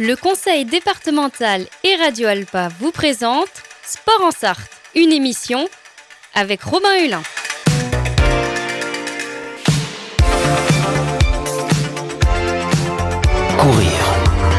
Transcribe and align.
Le 0.00 0.14
conseil 0.14 0.64
départemental 0.64 1.66
et 1.82 1.96
Radio 1.96 2.28
Alpa 2.28 2.68
vous 2.78 2.92
présente 2.92 3.48
Sport 3.84 4.28
en 4.28 4.30
Sarthe, 4.30 4.70
une 4.94 5.10
émission 5.10 5.68
avec 6.36 6.62
Robin 6.62 6.94
Hulin. 7.02 7.22
Courir, 13.58 13.90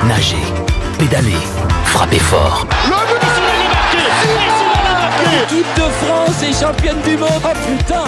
nager, 0.10 0.36
pédaler, 0.98 1.32
frapper 1.86 2.20
fort. 2.20 2.68
Le 2.90 2.96
but 3.08 3.20
L'équipe 5.32 5.74
de 5.78 5.90
France 6.04 6.44
est 6.44 6.60
championne 6.60 7.02
du 7.04 7.16
monde 7.16 7.30
Oh 7.46 7.78
putain 7.78 8.04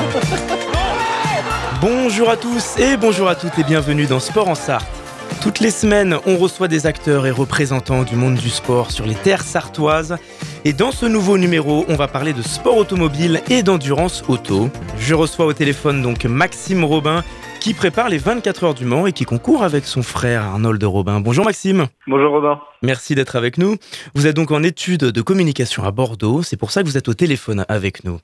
Bonjour 1.80 2.30
à 2.30 2.36
tous 2.36 2.78
et 2.78 2.98
bonjour 2.98 3.30
à 3.30 3.36
toutes 3.36 3.58
et 3.58 3.64
bienvenue 3.64 4.06
dans 4.06 4.20
Sport 4.20 4.50
en 4.50 4.56
Sarthe. 4.56 5.01
Toutes 5.42 5.60
les 5.60 5.72
semaines, 5.72 6.18
on 6.28 6.38
reçoit 6.38 6.68
des 6.68 6.86
acteurs 6.86 7.26
et 7.26 7.32
représentants 7.32 8.04
du 8.04 8.16
monde 8.16 8.36
du 8.36 8.52
sport 8.52 8.92
sur 8.92 9.08
les 9.08 9.16
terres 9.16 9.42
sartoises. 9.42 10.18
Et 10.66 10.72
dans 10.72 10.92
ce 10.92 11.08
nouveau 11.08 11.40
numéro, 11.40 11.84
on 11.88 11.96
va 11.96 12.08
parler 12.08 12.32
de 12.34 12.44
sport 12.44 12.78
automobile 12.78 13.42
et 13.50 13.64
d'endurance 13.64 14.24
auto. 14.28 14.70
Je 15.00 15.16
reçois 15.16 15.48
au 15.48 15.54
téléphone 15.54 16.04
donc 16.04 16.26
Maxime 16.26 16.84
Robin 16.84 17.24
qui 17.62 17.76
prépare 17.76 18.10
les 18.10 18.18
24 18.18 18.64
heures 18.64 18.74
du 18.74 18.86
Mans 18.86 19.06
et 19.06 19.14
qui 19.14 19.24
concourt 19.24 19.62
avec 19.62 19.86
son 19.86 20.02
frère 20.02 20.42
Arnold 20.42 20.84
Robin. 20.84 21.22
Bonjour 21.22 21.46
Maxime. 21.46 21.86
Bonjour 22.08 22.32
Robin. 22.32 22.60
Merci 22.82 23.14
d'être 23.14 23.36
avec 23.36 23.60
nous. 23.60 23.76
Vous 24.16 24.26
êtes 24.26 24.36
donc 24.36 24.50
en 24.50 24.64
études 24.64 25.04
de 25.06 25.22
communication 25.22 25.84
à 25.84 25.92
Bordeaux, 25.92 26.42
c'est 26.42 26.58
pour 26.58 26.72
ça 26.72 26.82
que 26.82 26.88
vous 26.88 26.98
êtes 26.98 27.08
au 27.08 27.14
téléphone 27.14 27.64
avec 27.70 28.04
nous. 28.04 28.18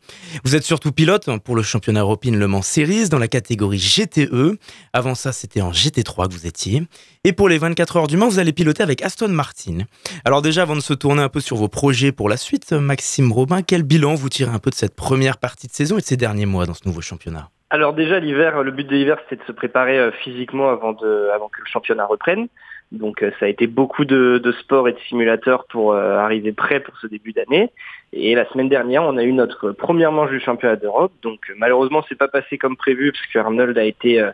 Vous 0.43 0.55
êtes 0.55 0.63
surtout 0.63 0.91
pilote 0.91 1.29
pour 1.43 1.55
le 1.55 1.61
championnat 1.61 1.99
européen 1.99 2.31
Le 2.31 2.47
Mans 2.47 2.63
Series 2.63 3.09
dans 3.09 3.19
la 3.19 3.27
catégorie 3.27 3.77
GTE. 3.77 4.57
Avant 4.91 5.13
ça, 5.13 5.31
c'était 5.31 5.61
en 5.61 5.69
GT3 5.69 6.29
que 6.29 6.33
vous 6.33 6.47
étiez. 6.47 6.87
Et 7.23 7.31
pour 7.31 7.47
les 7.47 7.59
24 7.59 7.97
heures 7.97 8.07
du 8.07 8.17
Mans, 8.17 8.29
vous 8.29 8.39
allez 8.39 8.53
piloter 8.53 8.81
avec 8.81 9.03
Aston 9.03 9.29
Martin. 9.29 9.81
Alors 10.25 10.41
déjà, 10.41 10.63
avant 10.63 10.75
de 10.75 10.81
se 10.81 10.95
tourner 10.95 11.21
un 11.21 11.29
peu 11.29 11.41
sur 11.41 11.57
vos 11.57 11.67
projets 11.67 12.11
pour 12.11 12.27
la 12.27 12.37
suite, 12.37 12.71
Maxime 12.71 13.31
Robin, 13.31 13.61
quel 13.61 13.83
bilan 13.83 14.15
vous 14.15 14.29
tirez 14.29 14.51
un 14.51 14.59
peu 14.59 14.71
de 14.71 14.75
cette 14.75 14.95
première 14.95 15.37
partie 15.37 15.67
de 15.67 15.73
saison 15.73 15.99
et 15.99 16.01
de 16.01 16.07
ces 16.07 16.17
derniers 16.17 16.47
mois 16.47 16.65
dans 16.65 16.73
ce 16.73 16.87
nouveau 16.87 17.01
championnat? 17.01 17.51
Alors 17.69 17.93
déjà 17.93 18.19
l'hiver, 18.19 18.63
le 18.63 18.71
but 18.71 18.87
de 18.87 18.95
l'hiver 18.95 19.17
c'était 19.23 19.41
de 19.41 19.47
se 19.47 19.51
préparer 19.51 19.99
euh, 19.99 20.11
physiquement 20.11 20.69
avant, 20.69 20.93
que 20.93 21.03
le 21.03 21.65
championnat 21.65 22.05
reprenne. 22.05 22.47
Donc 22.93 23.21
euh, 23.21 23.31
ça 23.39 23.45
a 23.47 23.49
été 23.49 23.67
beaucoup 23.67 24.05
de, 24.05 24.39
de 24.41 24.51
sport 24.53 24.87
et 24.87 24.93
de 24.93 24.99
simulateurs 25.09 25.65
pour 25.65 25.91
euh, 25.91 26.17
arriver 26.17 26.53
prêt 26.53 26.79
pour 26.79 26.97
ce 26.99 27.07
début 27.07 27.33
d'année. 27.33 27.69
Et 28.13 28.35
la 28.35 28.47
semaine 28.49 28.69
dernière, 28.69 29.03
on 29.03 29.17
a 29.17 29.23
eu 29.23 29.33
notre 29.33 29.73
première 29.73 30.13
manche 30.13 30.29
du 30.29 30.39
championnat 30.39 30.77
d'Europe. 30.77 31.11
Donc 31.21 31.51
malheureusement, 31.57 32.05
c'est 32.07 32.17
pas 32.17 32.29
passé 32.29 32.57
comme 32.57 32.77
prévu 32.77 33.11
parce 33.11 33.25
que 33.25 33.39
Arnold 33.39 33.77
a 33.77 33.83
été 33.83 34.25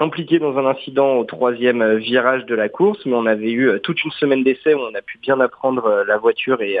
impliqué 0.00 0.38
dans 0.38 0.58
un 0.58 0.66
incident 0.66 1.16
au 1.16 1.24
troisième 1.24 1.82
euh, 1.82 1.96
virage 1.96 2.44
de 2.46 2.54
la 2.54 2.68
course, 2.68 2.98
mais 3.06 3.14
on 3.14 3.26
avait 3.26 3.52
eu 3.52 3.68
euh, 3.68 3.78
toute 3.78 4.02
une 4.04 4.10
semaine 4.12 4.42
d'essai 4.42 4.74
où 4.74 4.80
on 4.80 4.94
a 4.94 5.02
pu 5.02 5.18
bien 5.18 5.38
apprendre 5.40 5.86
euh, 5.86 6.04
la 6.06 6.18
voiture 6.18 6.60
et, 6.62 6.78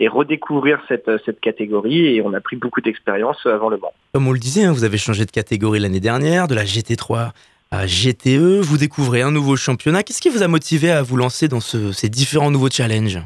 et 0.00 0.08
redécouvrir 0.08 0.80
cette, 0.88 1.10
cette 1.24 1.40
catégorie 1.40 2.16
et 2.16 2.22
on 2.22 2.32
a 2.32 2.40
pris 2.40 2.56
beaucoup 2.56 2.80
d'expérience 2.80 3.44
avant 3.46 3.68
le 3.68 3.78
Mans. 3.78 3.92
Comme 4.12 4.28
on 4.28 4.32
le 4.32 4.38
disait, 4.38 4.64
hein, 4.64 4.72
vous 4.72 4.84
avez 4.84 4.98
changé 4.98 5.24
de 5.24 5.30
catégorie 5.30 5.80
l'année 5.80 6.00
dernière, 6.00 6.48
de 6.48 6.54
la 6.54 6.64
GT3 6.64 7.30
à 7.72 7.86
GTE, 7.86 8.60
vous 8.60 8.76
découvrez 8.76 9.22
un 9.22 9.30
nouveau 9.30 9.56
championnat. 9.56 10.02
Qu'est-ce 10.02 10.20
qui 10.20 10.28
vous 10.28 10.42
a 10.42 10.48
motivé 10.48 10.90
à 10.90 11.02
vous 11.02 11.16
lancer 11.16 11.48
dans 11.48 11.60
ce, 11.60 11.90
ces 11.92 12.08
différents 12.08 12.50
nouveaux 12.50 12.70
challenges? 12.70 13.18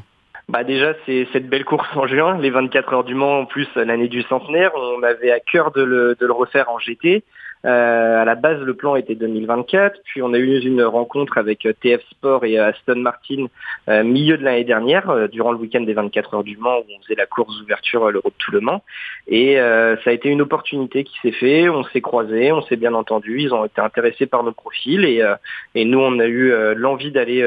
Bah 0.48 0.62
déjà 0.62 0.94
c'est 1.04 1.26
cette 1.32 1.48
belle 1.48 1.64
course 1.64 1.88
en 1.96 2.06
juin, 2.06 2.38
les 2.38 2.50
24 2.50 2.92
heures 2.92 3.04
du 3.04 3.16
Mans 3.16 3.40
en 3.40 3.46
plus 3.46 3.66
l'année 3.74 4.06
du 4.06 4.22
centenaire, 4.22 4.70
on 4.76 5.02
avait 5.02 5.32
à 5.32 5.40
cœur 5.40 5.72
de 5.72 5.82
le, 5.82 6.16
de 6.18 6.24
le 6.24 6.32
refaire 6.32 6.70
en 6.70 6.78
GT. 6.78 7.24
Euh, 7.66 8.22
à 8.22 8.24
la 8.24 8.36
base, 8.36 8.60
le 8.60 8.74
plan 8.74 8.94
était 8.94 9.16
2024, 9.16 10.00
puis 10.04 10.22
on 10.22 10.32
a 10.32 10.38
eu 10.38 10.60
une 10.60 10.82
rencontre 10.84 11.36
avec 11.36 11.66
euh, 11.66 11.72
TF 11.72 12.00
Sport 12.10 12.44
et 12.44 12.58
euh, 12.58 12.68
Aston 12.68 12.96
Martin 12.96 13.46
milieu 13.88 14.36
de 14.36 14.44
l'année 14.44 14.64
dernière, 14.64 15.28
durant 15.28 15.52
le 15.52 15.58
week-end 15.58 15.80
des 15.80 15.92
24 15.92 16.34
heures 16.34 16.44
du 16.44 16.56
Mans, 16.56 16.78
où 16.78 16.84
on 16.96 17.02
faisait 17.02 17.14
la 17.14 17.26
course 17.26 17.56
d'ouverture 17.58 18.10
l'Euro 18.10 18.28
de 18.28 18.34
tout 18.38 18.50
le 18.50 18.60
Mans. 18.60 18.82
Et 19.28 19.56
ça 19.56 20.10
a 20.10 20.12
été 20.12 20.28
une 20.28 20.42
opportunité 20.42 21.04
qui 21.04 21.14
s'est 21.22 21.32
fait, 21.32 21.68
on 21.68 21.84
s'est 21.84 22.00
croisés, 22.00 22.50
on 22.52 22.62
s'est 22.62 22.76
bien 22.76 22.94
entendu, 22.94 23.40
ils 23.40 23.54
ont 23.54 23.64
été 23.64 23.80
intéressés 23.80 24.26
par 24.26 24.42
nos 24.42 24.52
profils 24.52 25.04
et, 25.04 25.22
et 25.74 25.84
nous, 25.84 26.00
on 26.00 26.18
a 26.18 26.26
eu 26.26 26.52
l'envie 26.74 27.12
d'aller 27.12 27.40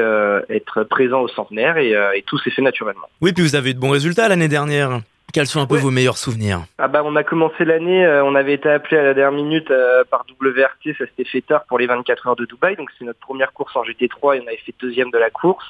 être 0.48 0.82
présent 0.84 1.20
au 1.20 1.28
centenaire 1.28 1.76
et, 1.76 1.90
et 1.90 2.22
tout 2.22 2.38
s'est 2.38 2.50
fait 2.50 2.62
naturellement. 2.62 3.08
Oui, 3.20 3.32
puis 3.32 3.44
vous 3.44 3.56
avez 3.56 3.70
eu 3.70 3.74
de 3.74 3.80
bons 3.80 3.90
résultats 3.90 4.28
l'année 4.28 4.48
dernière. 4.48 5.00
Quels 5.32 5.46
sont 5.46 5.60
un 5.60 5.66
peu 5.66 5.76
vos 5.76 5.90
meilleurs 5.90 6.18
souvenirs? 6.18 6.62
Ah 6.78 6.88
bah, 6.88 7.02
On 7.04 7.14
a 7.14 7.22
commencé 7.22 7.64
l'année, 7.64 8.04
euh, 8.04 8.24
on 8.24 8.34
avait 8.34 8.54
été 8.54 8.68
appelé 8.68 8.96
à 8.96 9.02
la 9.02 9.14
dernière 9.14 9.44
minute 9.44 9.70
euh, 9.70 10.02
par 10.10 10.24
WRT, 10.40 10.96
ça 10.98 11.06
s'était 11.06 11.24
fait 11.24 11.40
tard 11.42 11.64
pour 11.68 11.78
les 11.78 11.86
24 11.86 12.28
heures 12.28 12.36
de 12.36 12.46
Dubaï, 12.46 12.76
donc 12.76 12.90
c'est 12.98 13.04
notre 13.04 13.20
première 13.20 13.52
course 13.52 13.76
en 13.76 13.82
GT3 13.82 14.36
et 14.36 14.40
on 14.40 14.46
avait 14.48 14.60
fait 14.64 14.74
deuxième 14.80 15.10
de 15.10 15.18
la 15.18 15.30
course. 15.30 15.64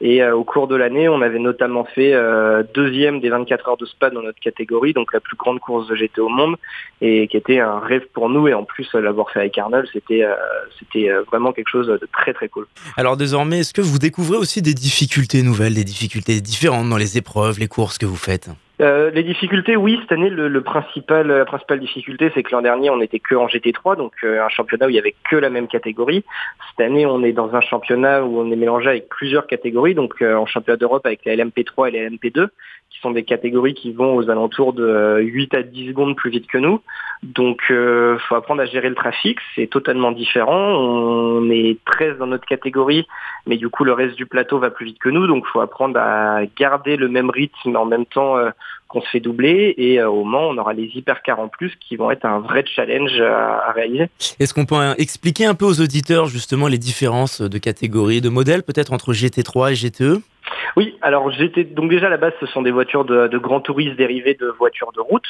Et 0.00 0.22
euh, 0.22 0.34
au 0.34 0.44
cours 0.44 0.68
de 0.68 0.76
l'année, 0.76 1.08
on 1.08 1.22
avait 1.22 1.38
notamment 1.38 1.84
fait 1.84 2.14
deuxième 2.74 3.20
des 3.20 3.30
24 3.30 3.68
heures 3.68 3.76
de 3.76 3.86
Spa 3.86 4.10
dans 4.10 4.22
notre 4.22 4.40
catégorie, 4.40 4.92
donc 4.92 5.12
la 5.12 5.20
plus 5.20 5.36
grande 5.36 5.60
course 5.60 5.86
de 5.88 5.94
GT 5.94 6.20
au 6.20 6.28
monde, 6.28 6.56
et 7.00 7.28
qui 7.28 7.36
était 7.36 7.60
un 7.60 7.78
rêve 7.78 8.06
pour 8.12 8.28
nous. 8.28 8.48
Et 8.48 8.54
en 8.54 8.64
plus, 8.64 8.92
l'avoir 8.94 9.30
fait 9.30 9.40
avec 9.40 9.56
Arnold, 9.58 9.88
c'était 9.92 10.24
c'était 10.78 11.10
vraiment 11.30 11.52
quelque 11.52 11.68
chose 11.68 11.86
de 11.86 12.08
très 12.12 12.32
très 12.32 12.48
cool. 12.48 12.66
Alors 12.96 13.16
désormais, 13.16 13.60
est-ce 13.60 13.74
que 13.74 13.82
vous 13.82 13.98
découvrez 13.98 14.36
aussi 14.36 14.62
des 14.62 14.74
difficultés 14.74 15.42
nouvelles, 15.42 15.74
des 15.74 15.84
difficultés 15.84 16.40
différentes 16.40 16.88
dans 16.88 16.96
les 16.96 17.18
épreuves, 17.18 17.58
les 17.58 17.68
courses 17.68 17.98
que 17.98 18.06
vous 18.06 18.16
faites? 18.16 18.50
Euh, 18.80 19.10
les 19.10 19.24
difficultés, 19.24 19.76
oui, 19.76 19.98
cette 20.00 20.12
année, 20.12 20.30
la 20.30 20.60
principale 20.60 21.80
difficulté, 21.80 22.30
c'est 22.34 22.42
que 22.42 22.52
l'an 22.52 22.62
dernier, 22.62 22.90
on 22.90 22.98
n'était 22.98 23.18
que 23.18 23.34
en 23.34 23.46
GT3, 23.46 23.96
donc 23.96 24.12
euh, 24.22 24.44
un 24.44 24.48
championnat 24.48 24.86
où 24.86 24.90
il 24.90 24.94
y 24.94 24.98
avait 25.00 25.16
que 25.28 25.36
la 25.36 25.50
même 25.50 25.66
catégorie. 25.66 26.24
Cette 26.70 26.86
année, 26.86 27.04
on 27.04 27.24
est 27.24 27.32
dans 27.32 27.54
un 27.56 27.60
championnat 27.60 28.24
où 28.24 28.38
on 28.38 28.50
est 28.52 28.56
mélangé 28.56 28.88
avec 28.88 29.08
plusieurs 29.08 29.48
catégories, 29.48 29.94
donc 29.94 30.22
euh, 30.22 30.36
en 30.36 30.46
championnat 30.46 30.76
d'Europe 30.76 31.04
avec 31.06 31.24
la 31.24 31.34
LMP3 31.34 31.88
et 31.88 31.90
la 31.90 32.08
LMP2, 32.08 32.48
qui 32.90 33.00
sont 33.00 33.10
des 33.10 33.24
catégories 33.24 33.74
qui 33.74 33.92
vont 33.92 34.14
aux 34.14 34.30
alentours 34.30 34.72
de 34.72 35.20
8 35.22 35.54
à 35.54 35.62
10 35.62 35.88
secondes 35.88 36.16
plus 36.16 36.30
vite 36.30 36.46
que 36.46 36.58
nous. 36.58 36.80
Donc, 37.22 37.62
il 37.70 38.16
faut 38.28 38.34
apprendre 38.34 38.62
à 38.62 38.66
gérer 38.66 38.88
le 38.88 38.94
trafic, 38.94 39.38
c'est 39.54 39.66
totalement 39.66 40.12
différent. 40.12 40.74
On 40.76 41.50
est 41.50 41.78
13 41.84 42.18
dans 42.18 42.26
notre 42.26 42.46
catégorie, 42.46 43.06
mais 43.46 43.56
du 43.56 43.68
coup, 43.68 43.84
le 43.84 43.92
reste 43.92 44.16
du 44.16 44.26
plateau 44.26 44.58
va 44.58 44.70
plus 44.70 44.86
vite 44.86 44.98
que 44.98 45.08
nous, 45.08 45.26
donc 45.26 45.44
il 45.46 45.50
faut 45.50 45.60
apprendre 45.60 45.98
à 45.98 46.40
garder 46.56 46.96
le 46.96 47.08
même 47.08 47.30
rythme, 47.30 47.70
mais 47.70 47.76
en 47.76 47.86
même 47.86 48.06
temps 48.06 48.36
qu'on 48.88 49.02
se 49.02 49.08
fait 49.08 49.20
doubler 49.20 49.74
et 49.76 50.00
euh, 50.00 50.08
au 50.08 50.24
Mans 50.24 50.48
on 50.48 50.58
aura 50.58 50.72
les 50.72 50.90
hypercars 50.94 51.38
en 51.38 51.48
plus 51.48 51.76
qui 51.76 51.96
vont 51.96 52.10
être 52.10 52.24
un 52.24 52.40
vrai 52.40 52.64
challenge 52.66 53.20
à, 53.20 53.70
réaliser. 53.72 54.08
Est-ce 54.40 54.54
qu'on 54.54 54.64
peut 54.64 54.76
expliquer 54.96 55.44
un 55.44 55.54
peu 55.54 55.66
aux 55.66 55.80
auditeurs 55.80 56.26
justement 56.26 56.68
les 56.68 56.78
différences 56.78 57.42
de 57.42 57.58
catégories, 57.58 58.20
de 58.20 58.30
modèles 58.30 58.62
peut-être 58.62 58.92
entre 58.92 59.12
GT3 59.12 59.72
et 59.72 59.74
GTE 59.74 60.22
oui, 60.76 60.96
alors 61.02 61.30
j'étais 61.30 61.64
donc 61.64 61.90
déjà 61.90 62.06
à 62.06 62.10
la 62.10 62.16
base 62.16 62.32
ce 62.40 62.46
sont 62.46 62.62
des 62.62 62.70
voitures 62.70 63.04
de, 63.04 63.26
de 63.26 63.38
grand 63.38 63.60
tourisme 63.60 63.96
dérivées 63.96 64.36
de 64.38 64.46
voitures 64.46 64.92
de 64.92 65.00
route. 65.00 65.26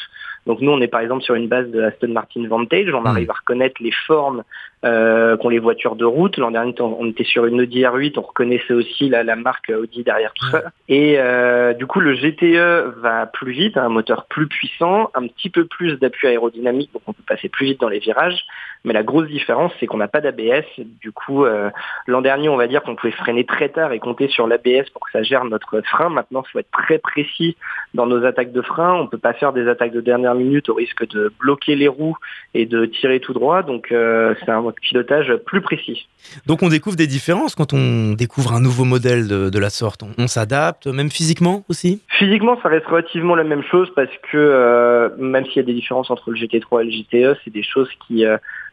Donc 0.47 0.61
nous 0.61 0.71
on 0.71 0.81
est 0.81 0.89
par 0.89 1.01
exemple 1.01 1.23
sur 1.23 1.35
une 1.35 1.49
base 1.49 1.69
de 1.71 1.83
Aston 1.83 2.09
Martin 2.09 2.47
Vantage, 2.49 2.93
on 2.95 3.03
hmm. 3.03 3.07
arrive 3.07 3.31
à 3.31 3.35
reconnaître 3.35 3.83
les 3.83 3.93
formes 4.07 4.43
euh, 4.85 5.37
qu'ont 5.37 5.49
les 5.49 5.59
voitures 5.59 5.97
de 5.97 6.05
route. 6.05 6.37
L'an 6.37 6.51
dernier 6.51 6.75
on 6.81 7.07
était 7.07 7.25
sur 7.25 7.47
une 7.47 7.61
Audi 7.61 7.83
R8, 7.83 8.15
on 8.17 8.23
reconnaissait 8.23 8.75
aussi 8.75 9.09
la, 9.09 9.23
la 9.23 9.37
marque 9.37 9.71
Audi 9.71 10.05
derrière 10.05 10.33
tout 10.35 10.47
ça. 10.47 10.65
Et 10.89 11.17
euh, 11.19 11.75
du 11.75 11.87
coup 11.87 12.01
le 12.01 12.15
GTE 12.15 12.99
va 13.01 13.27
plus 13.27 13.53
vite, 13.53 13.77
un 13.77 13.89
moteur 13.89 14.27
plus 14.27 14.47
puissant, 14.47 15.11
un 15.15 15.27
petit 15.27 15.51
peu 15.51 15.65
plus 15.65 15.97
d'appui 15.99 16.29
aérodynamique, 16.29 16.93
donc 16.93 17.03
on 17.07 17.13
peut 17.13 17.23
passer 17.27 17.49
plus 17.49 17.67
vite 17.67 17.81
dans 17.81 17.89
les 17.89 17.99
virages. 17.99 18.45
Mais 18.85 18.93
la 18.93 19.03
grosse 19.03 19.29
différence, 19.29 19.73
c'est 19.79 19.87
qu'on 19.87 19.97
n'a 19.97 20.09
pas 20.09 20.21
d'ABS. 20.21 20.65
Du 21.01 21.11
coup, 21.11 21.45
euh, 21.45 21.71
l'an 22.07 22.21
dernier, 22.21 22.49
on 22.49 22.57
va 22.57 22.69
dire 22.69 22.83
qu'on 22.83 22.95
pouvait 22.95 23.13
freiner 23.13 23.45
très 23.45 23.69
tard 23.69 23.93
et 23.93 23.99
compter 23.99 24.29
sur 24.29 24.47
l'ABS 24.47 24.89
pour 24.93 25.05
que 25.05 25.11
ça 25.13 25.23
gère 25.23 25.45
notre 25.45 25.81
frein. 25.83 26.09
Maintenant, 26.09 26.43
il 26.47 26.51
faut 26.51 26.59
être 26.59 26.71
très 26.71 26.99
précis 26.99 27.57
dans 27.95 28.07
nos 28.07 28.25
attaques 28.25 28.53
de 28.53 28.63
frein. 28.63 28.95
On 28.95 29.05
ne 29.05 29.09
peut 29.09 29.19
pas 29.19 29.33
faire 29.33 29.53
des 29.53 29.69
attaques 29.69 29.93
de 29.93 30.01
dernière 30.01 30.28
minute 30.35 30.69
au 30.69 30.75
risque 30.75 31.07
de 31.09 31.33
bloquer 31.41 31.75
les 31.75 31.89
roues 31.89 32.17
et 32.55 32.67
de 32.67 32.87
tirer 32.87 33.21
tout 33.21 33.33
droit. 33.33 33.63
Donc, 33.63 33.93
euh, 33.93 34.35
c'est 34.41 34.51
un 34.51 34.65
pilotage 34.83 35.35
plus 35.47 35.61
précis. 35.61 36.09
Donc, 36.47 36.63
on 36.63 36.69
découvre 36.69 36.97
des 36.97 37.07
différences 37.07 37.55
quand 37.55 37.73
on 37.73 38.13
découvre 38.13 38.53
un 38.53 38.61
nouveau 38.61 38.85
modèle 38.85 39.29
de, 39.29 39.59
la 39.59 39.71
sorte. 39.71 40.03
On, 40.19 40.27
s'adapte, 40.27 40.87
même 40.87 41.11
physiquement 41.11 41.65
aussi? 41.69 42.03
Physiquement, 42.19 42.59
ça 42.63 42.69
reste 42.69 42.87
relativement 42.87 43.35
la 43.35 43.45
même 43.45 43.63
chose 43.63 43.91
parce 43.95 44.11
que 44.31 44.37
euh, 44.37 45.09
même 45.19 45.45
s'il 45.47 45.57
y 45.57 45.61
a 45.61 45.65
des 45.65 45.75
différences 45.75 46.11
entre 46.11 46.31
le 46.31 46.37
GT3 46.37 46.83
et 46.83 46.85
le 46.85 46.91
GTE, 46.91 47.39
c'est 47.45 47.53
des 47.53 47.63
choses 47.63 47.89
qui 48.07 48.25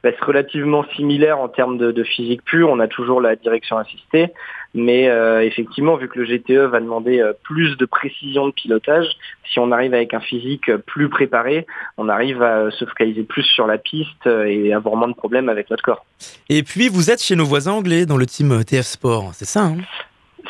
reste 0.05 0.21
relativement 0.21 0.85
similaire 0.95 1.39
en 1.39 1.49
termes 1.49 1.77
de, 1.77 2.03
physique 2.03 2.43
pure. 2.43 2.69
On 2.69 2.79
a 2.79 2.87
toujours 2.87 3.21
la 3.21 3.35
direction 3.35 3.77
assistée, 3.77 4.27
mais 4.75 5.07
euh, 5.07 5.41
effectivement, 5.41 5.95
vu 5.95 6.09
que 6.09 6.19
le 6.19 6.25
GTE 6.25 6.69
va 6.69 6.81
demander 6.81 7.19
euh, 7.19 7.31
plus 7.43 7.77
de 7.77 7.85
précision 7.85 8.47
de 8.47 8.51
pilotage, 8.51 9.07
si 9.49 9.57
on 9.57 9.71
arrive 9.71 9.93
avec 9.93 10.13
un 10.13 10.19
physique 10.19 10.69
plus 10.85 11.07
préparé, 11.09 11.65
on 11.97 12.09
arrive 12.09 12.43
à 12.43 12.69
se 12.71 12.83
focaliser 12.83 13.23
plus 13.23 13.43
sur 13.43 13.67
la 13.67 13.77
piste 13.77 14.27
et 14.27 14.73
avoir 14.73 14.97
moins 14.97 15.07
de 15.07 15.13
problèmes 15.13 15.47
avec 15.47 15.69
notre 15.69 15.81
corps. 15.81 16.05
Et 16.49 16.61
puis, 16.61 16.89
vous 16.89 17.09
êtes 17.09 17.23
chez 17.23 17.37
nos 17.37 17.45
voisins 17.45 17.71
anglais 17.71 18.05
dans 18.05 18.17
le 18.17 18.25
team 18.25 18.63
TF 18.65 18.85
Sport, 18.85 19.31
c'est 19.33 19.45
ça 19.45 19.63
hein? 19.63 19.77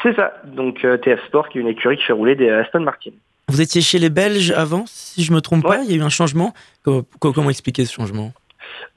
C'est 0.01 0.15
ça. 0.15 0.33
Donc 0.43 0.79
TF 0.81 1.23
Sport, 1.27 1.47
qui 1.49 1.59
est 1.59 1.61
une 1.61 1.67
écurie 1.67 1.97
qui 1.97 2.03
fait 2.03 2.13
rouler 2.13 2.35
des 2.35 2.49
Aston 2.49 2.81
Martin. 2.81 3.11
Vous 3.47 3.61
étiez 3.61 3.81
chez 3.81 3.99
les 3.99 4.09
Belges 4.09 4.51
avant, 4.51 4.85
si 4.87 5.23
je 5.23 5.31
me 5.31 5.39
trompe 5.39 5.63
pas? 5.63 5.83
Il 5.83 5.91
y 5.91 5.93
a 5.93 5.97
eu 5.97 6.01
un 6.01 6.09
changement? 6.09 6.53
Comment 6.83 7.49
expliquer 7.49 7.85
ce 7.85 7.93
changement? 7.93 8.33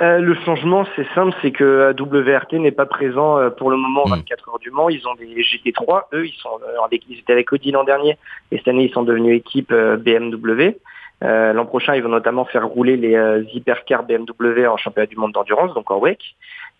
Euh, 0.01 0.19
le 0.19 0.35
changement, 0.45 0.87
c'est 0.97 1.07
simple, 1.15 1.37
c'est 1.43 1.51
que 1.51 1.95
WRT 1.99 2.55
n'est 2.55 2.71
pas 2.71 2.87
présent 2.87 3.39
euh, 3.39 3.51
pour 3.51 3.71
le 3.71 3.77
moment 3.77 4.05
24 4.05 4.47
hmm. 4.47 4.51
heures 4.51 4.59
du 4.59 4.71
Mans. 4.71 4.89
Ils 4.89 5.07
ont 5.09 5.15
des 5.15 5.27
GT3, 5.43 6.05
eux, 6.13 6.27
ils 6.27 6.35
sont 6.41 6.61
avec, 6.85 7.03
ils 7.09 7.19
étaient 7.19 7.33
avec 7.33 7.53
Audi 7.53 7.71
l'an 7.71 7.85
dernier, 7.85 8.17
et 8.53 8.59
cette 8.59 8.69
année 8.69 8.85
ils 8.85 8.93
sont 8.93 9.03
devenus 9.03 9.37
équipe 9.37 9.73
BMW. 9.73 10.77
L'an 11.21 11.67
prochain, 11.67 11.97
ils 11.97 12.03
vont 12.03 12.09
notamment 12.09 12.45
faire 12.45 12.67
rouler 12.67 12.97
les 12.97 13.45
hypercars 13.53 14.05
BMW 14.05 14.67
en 14.69 14.77
championnat 14.77 15.07
du 15.07 15.17
monde 15.17 15.33
d'endurance, 15.33 15.75
donc 15.75 15.91
en 15.91 15.99
WEC. 15.99 16.21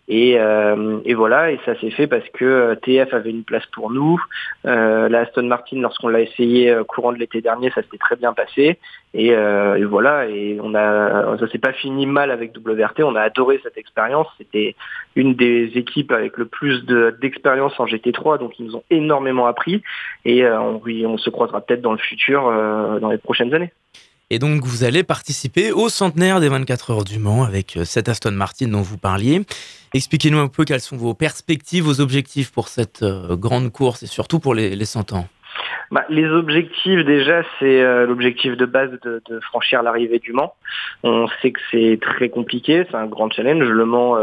Euh, 0.09 0.99
et, 1.05 1.13
voilà, 1.13 1.51
et 1.51 1.59
ça 1.65 1.79
s'est 1.79 1.91
fait 1.91 2.07
parce 2.07 2.27
que 2.29 2.45
euh, 2.45 2.75
TF 2.75 3.13
avait 3.13 3.29
une 3.29 3.43
place 3.43 3.65
pour 3.67 3.91
nous. 3.91 4.19
Euh, 4.65 5.07
la 5.07 5.19
Aston 5.19 5.43
Martin, 5.43 5.79
lorsqu'on 5.81 6.07
l'a 6.07 6.21
essayé 6.21 6.75
courant 6.87 7.11
de 7.11 7.17
l'été 7.17 7.41
dernier, 7.41 7.69
ça 7.71 7.83
s'était 7.83 7.97
très 7.97 8.15
bien 8.15 8.33
passé. 8.33 8.79
Et, 9.13 9.35
voilà, 9.85 10.27
et 10.27 10.59
on 10.61 10.75
a, 10.75 11.37
ça 11.37 11.47
s'est 11.49 11.57
pas 11.57 11.73
fini 11.73 12.05
mal 12.05 12.31
avec 12.31 12.55
WRT. 12.55 13.01
On 13.03 13.15
a 13.15 13.21
adoré 13.21 13.59
cette 13.63 13.77
expérience. 13.77 14.27
C'était 14.37 14.75
une 15.15 15.35
des 15.35 15.71
équipes 15.75 16.11
avec 16.11 16.37
le 16.37 16.45
plus 16.45 16.85
d'expérience 17.19 17.79
en 17.79 17.85
GT3, 17.85 18.39
donc 18.39 18.59
ils 18.59 18.65
nous 18.65 18.75
ont 18.75 18.83
énormément 18.89 19.47
appris. 19.47 19.81
Et 20.25 20.45
on, 20.47 20.81
on 20.85 21.17
se 21.17 21.29
croisera 21.29 21.61
peut-être 21.61 21.81
dans 21.81 21.91
le 21.91 21.97
futur, 21.97 22.43
dans 22.99 23.09
les 23.09 23.17
prochaines 23.17 23.53
années. 23.53 23.71
Et 24.31 24.37
donc, 24.37 24.63
vous 24.63 24.83
allez 24.83 25.03
participer 25.03 25.71
au 25.71 25.89
centenaire 25.89 26.39
des 26.39 26.49
24 26.49 26.91
heures 26.91 27.03
du 27.03 27.17
Mans 27.17 27.43
avec 27.43 27.75
euh, 27.77 27.83
cette 27.83 28.09
Aston 28.09 28.29
Martin 28.31 28.67
dont 28.67 28.83
vous 28.83 28.99
parliez. 28.99 29.41
Expliquez-nous 29.95 30.37
un 30.37 30.47
peu 30.47 30.65
quelles 30.65 30.81
sont 30.81 30.97
vos 30.97 31.15
perspectives, 31.15 31.83
vos 31.83 31.99
objectifs 31.99 32.51
pour 32.51 32.67
cette 32.67 33.01
euh, 33.01 33.35
grande 33.35 33.71
course 33.71 34.03
et 34.03 34.05
surtout 34.05 34.39
pour 34.39 34.53
les, 34.53 34.75
les 34.75 34.85
100 34.85 35.13
ans. 35.13 35.27
Bah, 35.89 36.05
les 36.09 36.27
objectifs, 36.27 37.03
déjà, 37.05 37.41
c'est 37.57 37.81
euh, 37.81 38.05
l'objectif 38.05 38.55
de 38.55 38.67
base 38.67 38.91
de, 39.03 39.39
franchir 39.39 39.81
l'arrivée 39.81 40.19
du 40.19 40.31
Mans. 40.31 40.53
On 41.01 41.27
sait 41.41 41.51
que 41.51 41.59
c'est 41.71 41.97
très 41.99 42.29
compliqué, 42.29 42.85
c'est 42.87 42.97
un 42.97 43.07
grand 43.07 43.31
challenge. 43.31 43.67
Le 43.67 43.85
Mans, 43.85 44.15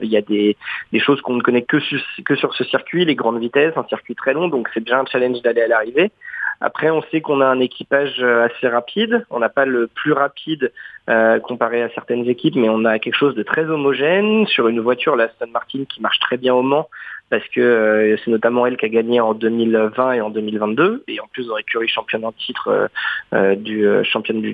il 0.00 0.08
y 0.08 0.16
a 0.16 0.22
des, 0.22 0.56
choses 0.98 1.20
qu'on 1.20 1.34
ne 1.34 1.42
connaît 1.42 1.60
que, 1.60 1.76
que 2.24 2.36
sur 2.36 2.54
ce 2.54 2.64
circuit, 2.64 3.04
les 3.04 3.16
grandes 3.16 3.38
vitesses, 3.38 3.76
un 3.76 3.84
circuit 3.84 4.14
très 4.14 4.32
long, 4.32 4.48
donc 4.48 4.70
c'est 4.72 4.80
déjà 4.80 4.98
un 4.98 5.04
challenge 5.04 5.42
d'aller 5.42 5.60
à 5.60 5.68
l'arrivée. 5.68 6.10
Après, 6.60 6.90
on 6.90 7.02
sait 7.10 7.22
qu'on 7.22 7.40
a 7.40 7.46
un 7.46 7.60
équipage 7.60 8.16
euh, 8.20 8.46
assez 8.46 8.68
rapide. 8.68 9.24
On 9.30 9.38
n'a 9.38 9.48
pas 9.48 9.64
le 9.64 9.86
plus 9.86 10.12
rapide 10.12 10.72
euh, 11.08 11.40
comparé 11.40 11.82
à 11.82 11.88
certaines 11.90 12.28
équipes, 12.28 12.56
mais 12.56 12.68
on 12.68 12.84
a 12.84 12.98
quelque 12.98 13.16
chose 13.16 13.34
de 13.34 13.42
très 13.42 13.64
homogène 13.64 14.46
sur 14.46 14.68
une 14.68 14.80
voiture, 14.80 15.16
la 15.16 15.24
Aston 15.24 15.48
Martin, 15.48 15.84
qui 15.88 16.02
marche 16.02 16.20
très 16.20 16.36
bien 16.36 16.54
au 16.54 16.62
Mans, 16.62 16.88
parce 17.30 17.46
que 17.48 17.60
euh, 17.60 18.16
c'est 18.24 18.30
notamment 18.30 18.66
elle 18.66 18.76
qui 18.76 18.84
a 18.84 18.88
gagné 18.88 19.20
en 19.20 19.34
2020 19.34 20.12
et 20.12 20.20
en 20.20 20.30
2022, 20.30 21.04
et 21.06 21.20
en 21.20 21.28
plus 21.28 21.46
dans 21.46 21.56
l'écurie 21.56 21.88
championne 21.88 22.24
en 22.24 22.32
titre 22.32 22.68
euh, 22.68 22.88
euh, 23.32 23.54
du, 23.54 23.86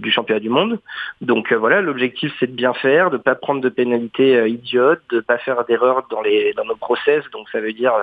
du, 0.00 0.10
championnat 0.10 0.40
du 0.40 0.50
monde. 0.50 0.78
Donc 1.22 1.52
voilà, 1.52 1.80
l'objectif 1.80 2.32
c'est 2.38 2.48
de 2.48 2.52
bien 2.52 2.74
faire, 2.74 3.10
de 3.10 3.16
pas 3.16 3.34
prendre 3.34 3.62
de 3.62 3.68
pénalités 3.70 4.48
idiotes, 4.48 5.00
de 5.10 5.20
pas 5.20 5.38
faire 5.38 5.64
d'erreurs 5.64 6.06
dans 6.10 6.22
dans 6.56 6.64
nos 6.64 6.76
process. 6.76 7.24
Donc 7.32 7.48
ça 7.50 7.60
veut 7.60 7.72
dire 7.72 7.94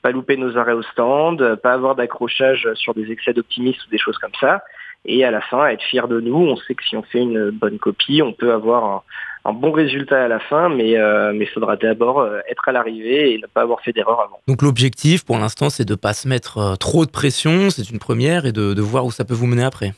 pas 0.00 0.10
louper 0.10 0.36
nos 0.38 0.56
arrêts 0.56 0.72
au 0.72 0.82
stand, 0.82 1.56
pas 1.56 1.74
avoir 1.74 1.94
d'accrochage 1.94 2.68
sur 2.74 2.94
des 2.94 3.12
excès 3.12 3.34
d'optimisme 3.34 3.82
ou 3.86 3.90
des 3.90 3.98
choses 3.98 4.18
comme 4.18 4.34
ça. 4.40 4.62
Et 5.04 5.24
à 5.24 5.30
la 5.30 5.40
fin, 5.40 5.66
être 5.66 5.82
fier 5.82 6.06
de 6.08 6.20
nous. 6.20 6.36
On 6.36 6.56
sait 6.56 6.74
que 6.74 6.84
si 6.84 6.96
on 6.96 7.02
fait 7.02 7.20
une 7.20 7.50
bonne 7.50 7.78
copie, 7.78 8.22
on 8.22 8.32
peut 8.32 8.52
avoir 8.52 9.04
un, 9.44 9.52
bon 9.52 9.72
résultat 9.72 10.24
à 10.24 10.28
la 10.28 10.40
fin, 10.40 10.68
mais 10.68 10.96
euh, 10.96 11.32
mais 11.34 11.46
faudra 11.46 11.76
d'abord 11.76 12.20
euh, 12.20 12.40
être 12.50 12.68
à 12.68 12.72
l'arrivée 12.72 13.32
et 13.32 13.38
ne 13.38 13.46
pas 13.46 13.62
avoir 13.62 13.80
fait 13.80 13.92
d'erreur 13.92 14.20
avant. 14.20 14.40
Donc 14.48 14.62
l'objectif 14.62 15.24
pour 15.24 15.38
l'instant, 15.38 15.70
c'est 15.70 15.84
de 15.84 15.92
ne 15.92 15.96
pas 15.96 16.12
se 16.12 16.28
mettre 16.28 16.58
euh, 16.58 16.76
trop 16.76 17.04
de 17.04 17.10
pression, 17.10 17.70
c'est 17.70 17.88
une 17.90 17.98
première, 17.98 18.46
et 18.46 18.52
de, 18.52 18.74
de, 18.74 18.82
voir 18.82 19.04
où 19.04 19.10
ça 19.10 19.24
peut 19.24 19.34
vous 19.34 19.46
mener 19.46 19.64
après. 19.64 19.92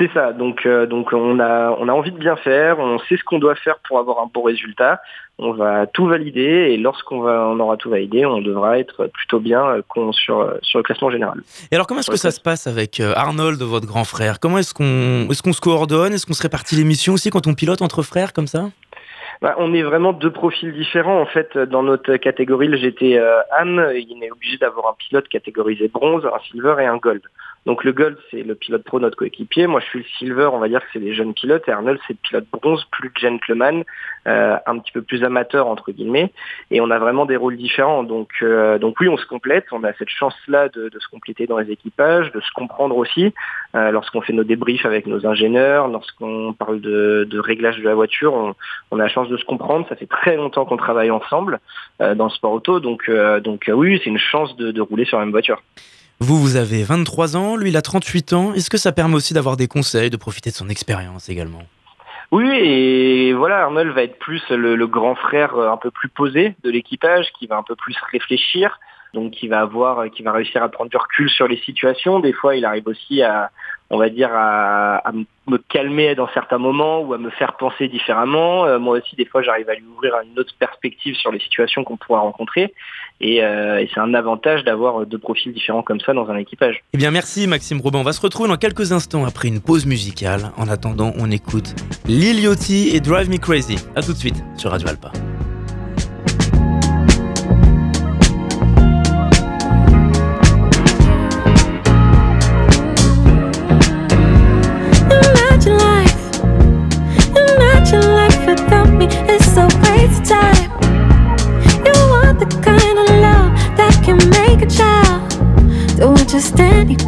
C'est 0.00 0.10
ça, 0.14 0.32
donc, 0.32 0.66
donc 0.66 1.12
on, 1.12 1.38
a, 1.40 1.76
on 1.78 1.86
a 1.86 1.92
envie 1.92 2.10
de 2.10 2.16
bien 2.18 2.36
faire, 2.36 2.78
on 2.78 2.98
sait 3.00 3.18
ce 3.18 3.22
qu'on 3.22 3.38
doit 3.38 3.54
faire 3.54 3.78
pour 3.86 3.98
avoir 3.98 4.20
un 4.20 4.30
bon 4.32 4.42
résultat, 4.42 5.02
on 5.38 5.52
va 5.52 5.86
tout 5.86 6.06
valider. 6.06 6.70
Et 6.70 6.78
lorsqu'on 6.78 7.20
va, 7.20 7.46
on 7.48 7.60
aura 7.60 7.76
tout 7.76 7.90
validé, 7.90 8.24
on 8.24 8.40
devra 8.40 8.78
être 8.78 9.08
plutôt 9.08 9.40
bien 9.40 9.62
sur, 10.12 10.54
sur 10.62 10.78
le 10.78 10.82
classement 10.82 11.10
général. 11.10 11.42
Et 11.70 11.74
alors 11.74 11.86
comment 11.86 12.00
est-ce 12.00 12.10
que 12.10 12.16
ça 12.16 12.30
se 12.30 12.40
passe 12.40 12.66
avec 12.66 12.98
Arnold, 12.98 13.60
votre 13.60 13.86
grand 13.86 14.04
frère? 14.04 14.40
Comment 14.40 14.56
est-ce 14.56 14.72
qu'on 14.72 15.30
est 15.30 15.42
qu'on 15.42 15.52
se 15.52 15.60
coordonne? 15.60 16.14
Est-ce 16.14 16.24
qu'on 16.24 16.32
se 16.32 16.42
répartit 16.42 16.76
les 16.76 16.84
missions 16.84 17.12
aussi 17.12 17.28
quand 17.28 17.46
on 17.46 17.52
pilote 17.52 17.82
entre 17.82 18.02
frères 18.02 18.32
comme 18.32 18.46
ça? 18.46 18.70
Bah, 19.42 19.54
on 19.56 19.72
est 19.72 19.82
vraiment 19.82 20.12
deux 20.12 20.30
profils 20.30 20.72
différents. 20.72 21.18
En 21.18 21.26
fait, 21.26 21.56
dans 21.56 21.82
notre 21.82 22.16
catégorie, 22.16 22.68
le 22.68 22.76
GT 22.76 23.18
euh, 23.18 23.40
Anne, 23.56 23.90
il 23.94 24.22
est 24.22 24.30
obligé 24.30 24.58
d'avoir 24.58 24.88
un 24.88 24.94
pilote 24.98 25.28
catégorisé 25.28 25.88
bronze, 25.88 26.26
un 26.26 26.38
silver 26.50 26.74
et 26.80 26.84
un 26.84 26.98
gold. 26.98 27.22
Donc 27.66 27.84
le 27.84 27.92
gold, 27.92 28.16
c'est 28.30 28.42
le 28.42 28.54
pilote 28.54 28.84
pro, 28.84 29.00
notre 29.00 29.16
coéquipier. 29.16 29.66
Moi, 29.66 29.80
je 29.80 29.86
suis 29.86 29.98
le 29.98 30.04
silver, 30.18 30.48
on 30.52 30.58
va 30.58 30.68
dire 30.68 30.80
que 30.80 30.86
c'est 30.92 30.98
des 30.98 31.14
jeunes 31.14 31.34
pilotes. 31.34 31.68
Et 31.68 31.72
Arnold, 31.72 32.00
c'est 32.06 32.14
le 32.14 32.18
pilote 32.22 32.46
bronze, 32.50 32.86
plus 32.90 33.12
gentleman, 33.20 33.84
euh, 34.26 34.56
un 34.64 34.78
petit 34.78 34.92
peu 34.92 35.02
plus 35.02 35.22
amateur, 35.24 35.66
entre 35.66 35.92
guillemets. 35.92 36.32
Et 36.70 36.80
on 36.80 36.90
a 36.90 36.98
vraiment 36.98 37.26
des 37.26 37.36
rôles 37.36 37.58
différents. 37.58 38.02
Donc, 38.02 38.30
euh, 38.42 38.78
donc 38.78 38.98
oui, 39.00 39.08
on 39.08 39.18
se 39.18 39.26
complète. 39.26 39.66
On 39.72 39.84
a 39.84 39.92
cette 39.94 40.08
chance-là 40.08 40.70
de, 40.70 40.90
se 40.98 41.08
compléter 41.08 41.46
dans 41.46 41.58
les 41.58 41.70
équipages, 41.70 42.32
de 42.32 42.40
se 42.40 42.50
comprendre 42.54 42.96
aussi. 42.96 43.34
Euh, 43.74 43.90
lorsqu'on 43.90 44.22
fait 44.22 44.32
nos 44.32 44.44
débriefs 44.44 44.86
avec 44.86 45.06
nos 45.06 45.26
ingénieurs, 45.26 45.88
lorsqu'on 45.88 46.54
parle 46.54 46.80
de, 46.80 47.38
réglage 47.38 47.78
de 47.78 47.84
la 47.84 47.94
voiture, 47.94 48.32
on, 48.90 48.98
a 48.98 49.02
la 49.02 49.08
chance 49.08 49.28
de 49.28 49.36
se 49.36 49.44
comprendre. 49.44 49.86
Ça 49.88 49.96
fait 49.96 50.06
très 50.06 50.36
longtemps 50.36 50.64
qu'on 50.64 50.78
travaille 50.78 51.10
ensemble 51.10 51.60
dans 51.98 52.24
le 52.24 52.30
sport 52.30 52.52
auto. 52.52 52.80
Donc, 52.80 53.10
donc 53.42 53.70
oui, 53.72 54.00
c'est 54.02 54.10
une 54.10 54.18
chance 54.18 54.56
de, 54.56 54.70
de 54.70 54.80
rouler 54.80 55.04
sur 55.04 55.18
la 55.18 55.24
même 55.24 55.32
voiture. 55.32 55.62
Vous, 56.22 56.38
vous 56.38 56.56
avez 56.56 56.82
23 56.82 57.36
ans, 57.38 57.56
lui, 57.56 57.70
il 57.70 57.76
a 57.78 57.82
38 57.82 58.34
ans. 58.34 58.52
Est-ce 58.52 58.68
que 58.68 58.76
ça 58.76 58.92
permet 58.92 59.14
aussi 59.14 59.32
d'avoir 59.32 59.56
des 59.56 59.68
conseils, 59.68 60.10
de 60.10 60.18
profiter 60.18 60.50
de 60.50 60.54
son 60.54 60.68
expérience 60.68 61.30
également? 61.30 61.62
Oui, 62.30 62.46
et 62.46 63.32
voilà, 63.32 63.64
Arnold 63.64 63.92
va 63.94 64.02
être 64.02 64.18
plus 64.18 64.42
le, 64.50 64.86
grand 64.86 65.14
frère 65.14 65.56
euh, 65.56 65.70
un 65.70 65.78
peu 65.78 65.90
plus 65.90 66.10
posé 66.10 66.54
de 66.62 66.70
l'équipage, 66.70 67.32
qui 67.38 67.46
va 67.46 67.56
un 67.56 67.62
peu 67.62 67.74
plus 67.74 67.96
réfléchir, 68.12 68.78
donc 69.14 69.32
qui 69.32 69.48
va 69.48 69.60
avoir, 69.60 70.10
qui 70.10 70.22
va 70.22 70.32
réussir 70.32 70.62
à 70.62 70.68
prendre 70.68 70.90
du 70.90 70.96
recul 70.98 71.30
sur 71.30 71.48
les 71.48 71.56
situations. 71.56 72.20
Des 72.20 72.34
fois, 72.34 72.54
il 72.54 72.66
arrive 72.66 72.86
aussi 72.86 73.22
à, 73.22 73.50
on 73.90 73.98
va 73.98 74.08
dire, 74.08 74.30
à, 74.32 75.12
me 75.48 75.58
calmer 75.58 76.14
dans 76.14 76.28
certains 76.32 76.58
moments 76.58 77.00
ou 77.00 77.12
à 77.12 77.18
me 77.18 77.30
faire 77.30 77.56
penser 77.56 77.88
différemment. 77.88 78.64
Euh, 78.66 78.78
moi 78.78 78.98
aussi, 78.98 79.16
des 79.16 79.24
fois, 79.24 79.42
j'arrive 79.42 79.68
à 79.68 79.74
lui 79.74 79.84
ouvrir 79.96 80.14
une 80.24 80.38
autre 80.38 80.54
perspective 80.58 81.16
sur 81.16 81.32
les 81.32 81.40
situations 81.40 81.82
qu'on 81.82 81.96
pourra 81.96 82.20
rencontrer. 82.20 82.72
Euh, 83.22 83.78
et, 83.78 83.90
c'est 83.92 84.00
un 84.00 84.14
avantage 84.14 84.62
d'avoir 84.62 85.04
deux 85.06 85.18
profils 85.18 85.52
différents 85.52 85.82
comme 85.82 86.00
ça 86.00 86.12
dans 86.12 86.30
un 86.30 86.36
équipage. 86.36 86.82
Eh 86.92 86.98
bien, 86.98 87.10
merci 87.10 87.48
Maxime 87.48 87.80
Robin. 87.80 87.98
On 87.98 88.04
va 88.04 88.12
se 88.12 88.20
retrouver 88.20 88.48
dans 88.48 88.56
quelques 88.56 88.92
instants 88.92 89.24
après 89.24 89.48
une 89.48 89.60
pause 89.60 89.86
musicale. 89.86 90.52
En 90.56 90.68
attendant, 90.68 91.12
on 91.18 91.30
écoute 91.30 91.74
Lil 92.06 92.40
Yachty 92.40 92.90
et 92.94 93.00
Drive 93.00 93.28
Me 93.28 93.38
Crazy. 93.38 93.76
A 93.96 94.02
tout 94.02 94.12
de 94.12 94.18
suite 94.18 94.40
sur 94.56 94.70
Radio 94.70 94.88
Alpa. 94.88 95.10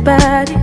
body. 0.04 0.62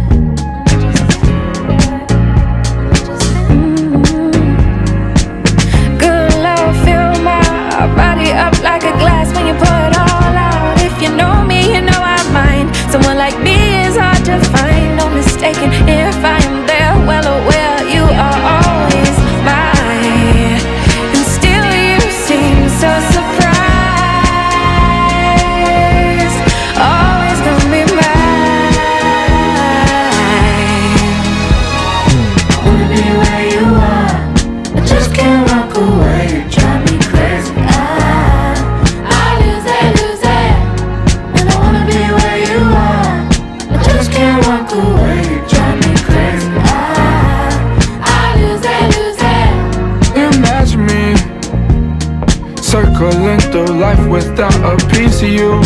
Without 54.39 54.81
a 54.81 54.87
piece 54.87 55.21
of 55.21 55.27
you. 55.27 55.61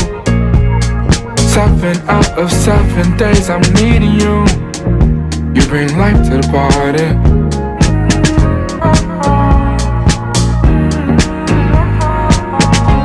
Seven 1.38 1.96
out 2.10 2.30
of 2.40 2.52
seven 2.52 3.16
days 3.18 3.48
I'm 3.48 3.62
needing 3.78 4.18
you. 4.18 4.42
You 5.54 5.62
bring 5.70 5.96
life 5.98 6.18
to 6.26 6.42
the 6.42 6.48
party. 6.50 7.06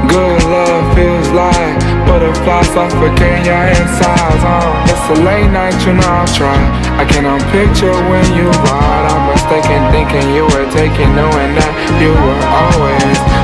Good 0.08 0.42
love 0.48 0.84
feels 0.96 1.28
like 1.36 1.76
butterflies 2.08 2.68
suffocating 2.72 3.44
your 3.44 3.64
insides. 3.68 4.40
Uh, 4.40 4.88
it's 4.88 5.18
a 5.18 5.22
late 5.22 5.50
night, 5.52 5.76
you 5.84 5.92
know 5.92 6.08
I'll 6.08 6.26
try. 6.32 6.56
I 6.96 7.04
cannot 7.04 7.42
picture 7.52 7.92
when 8.08 8.24
you 8.32 8.48
ride. 8.48 9.04
I'm 9.12 9.36
mistaken, 9.36 9.80
thinking 9.92 10.34
you 10.34 10.44
were 10.44 10.68
taking, 10.72 11.14
knowing 11.14 11.52
that 11.60 11.72
you 12.00 12.08
were 12.08 12.40
always 12.56 13.37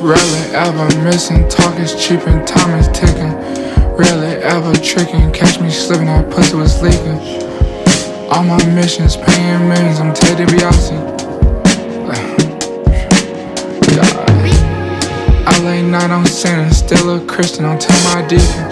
Rarely 0.00 0.54
ever 0.54 0.88
missing, 1.04 1.46
talk 1.50 1.78
is 1.78 1.94
cheap 1.94 2.26
and 2.26 2.48
time 2.48 2.78
is 2.78 2.88
ticking. 2.88 3.34
Rarely 3.94 4.42
ever 4.42 4.72
tricking, 4.76 5.30
catch 5.30 5.60
me 5.60 5.68
slipping, 5.68 6.06
that 6.06 6.30
pussy 6.30 6.56
was 6.56 6.80
leaking. 6.80 7.20
All 8.32 8.42
my 8.42 8.56
missions, 8.74 9.18
paying 9.18 9.68
millions, 9.68 10.00
I'm 10.00 10.14
Teddy 10.14 10.46
Ted 10.46 10.58
DiBiase. 10.58 11.20
LA 15.60 15.82
night, 15.82 16.10
I'm 16.10 16.24
still 16.24 17.16
a 17.16 17.26
Christian, 17.26 17.66
I'm 17.66 17.78
tell 17.78 18.14
my 18.14 18.26
deacon. 18.26 18.64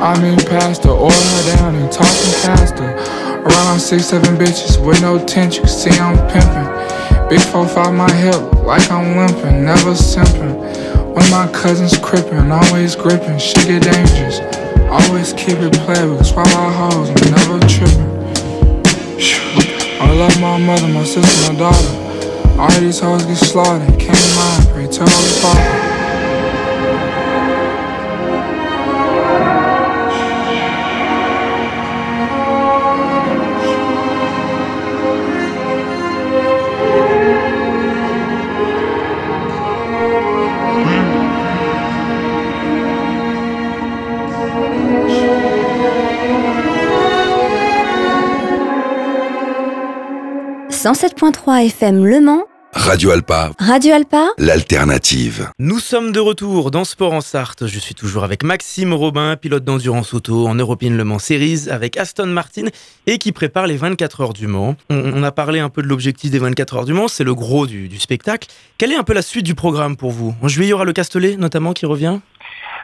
I 0.00 0.16
mean, 0.22 0.38
pastor, 0.46 0.90
order 0.90 1.16
her 1.16 1.56
down 1.56 1.74
and 1.74 1.90
talking 1.90 2.32
faster. 2.46 2.84
Around 2.84 3.80
six, 3.80 4.06
seven 4.06 4.36
bitches 4.36 4.78
with 4.78 5.02
no 5.02 5.18
can 5.26 5.50
see 5.66 5.90
I'm 5.90 6.16
pimping. 6.30 6.79
Big 7.30 7.40
four, 7.42 7.64
five, 7.68 7.94
my 7.94 8.10
hip, 8.10 8.40
like 8.64 8.90
I'm 8.90 9.16
limping, 9.16 9.64
never 9.64 9.92
simping. 9.92 10.58
When 11.14 11.30
my 11.30 11.48
cousins 11.52 11.96
crippin', 11.96 12.50
always 12.50 12.96
gripping, 12.96 13.38
shit 13.38 13.68
get 13.68 13.82
dangerous. 13.84 14.40
Always 14.90 15.32
keep 15.34 15.58
it 15.58 15.72
playable, 15.84 16.24
swallow 16.24 16.70
hoes, 16.72 17.08
I'm 17.08 17.30
never 17.30 17.60
tripping. 17.68 18.10
I 20.00 20.12
love 20.12 20.40
my 20.40 20.58
mother, 20.58 20.88
my 20.88 21.04
sister, 21.04 21.52
my 21.52 21.56
daughter. 21.56 22.58
All 22.60 22.80
these 22.80 22.98
hoes 22.98 23.24
get 23.24 23.36
slaughtered, 23.36 24.00
can't 24.00 24.34
mind, 24.34 24.68
pray 24.74 24.88
tell 24.88 25.06
the 25.06 25.38
father. 25.40 25.89
107.3 50.82 51.66
FM 51.66 52.06
Le 52.06 52.20
Mans. 52.22 52.44
Radio 52.72 53.10
Alpa. 53.10 53.50
Radio 53.58 53.92
Alpa. 53.92 54.28
L'alternative. 54.38 55.50
Nous 55.58 55.78
sommes 55.78 56.10
de 56.10 56.20
retour 56.20 56.70
dans 56.70 56.84
Sport 56.84 57.12
en 57.12 57.20
Sarthe. 57.20 57.66
Je 57.66 57.78
suis 57.78 57.94
toujours 57.94 58.24
avec 58.24 58.42
Maxime 58.42 58.94
Robin, 58.94 59.36
pilote 59.36 59.62
d'endurance 59.62 60.14
auto 60.14 60.46
en 60.46 60.54
European 60.54 60.92
Le 60.92 61.04
Mans 61.04 61.18
Series 61.18 61.68
avec 61.70 61.98
Aston 61.98 62.28
Martin 62.28 62.68
et 63.06 63.18
qui 63.18 63.32
prépare 63.32 63.66
les 63.66 63.76
24 63.76 64.22
heures 64.22 64.32
du 64.32 64.46
Mans. 64.46 64.74
On, 64.88 65.22
a 65.22 65.32
parlé 65.32 65.60
un 65.60 65.68
peu 65.68 65.82
de 65.82 65.86
l'objectif 65.86 66.30
des 66.30 66.38
24 66.38 66.76
heures 66.78 66.84
du 66.86 66.94
Mans, 66.94 67.08
c'est 67.08 67.24
le 67.24 67.34
gros 67.34 67.66
du, 67.66 67.88
du 67.88 67.98
spectacle. 67.98 68.48
Quelle 68.78 68.92
est 68.92 68.96
un 68.96 69.04
peu 69.04 69.12
la 69.12 69.20
suite 69.20 69.44
du 69.44 69.54
programme 69.54 69.98
pour 69.98 70.12
vous? 70.12 70.34
En 70.42 70.48
juillet, 70.48 70.68
il 70.68 70.70
y 70.70 70.72
aura 70.72 70.86
le 70.86 70.94
Castellet 70.94 71.36
notamment 71.36 71.74
qui 71.74 71.84
revient? 71.84 72.20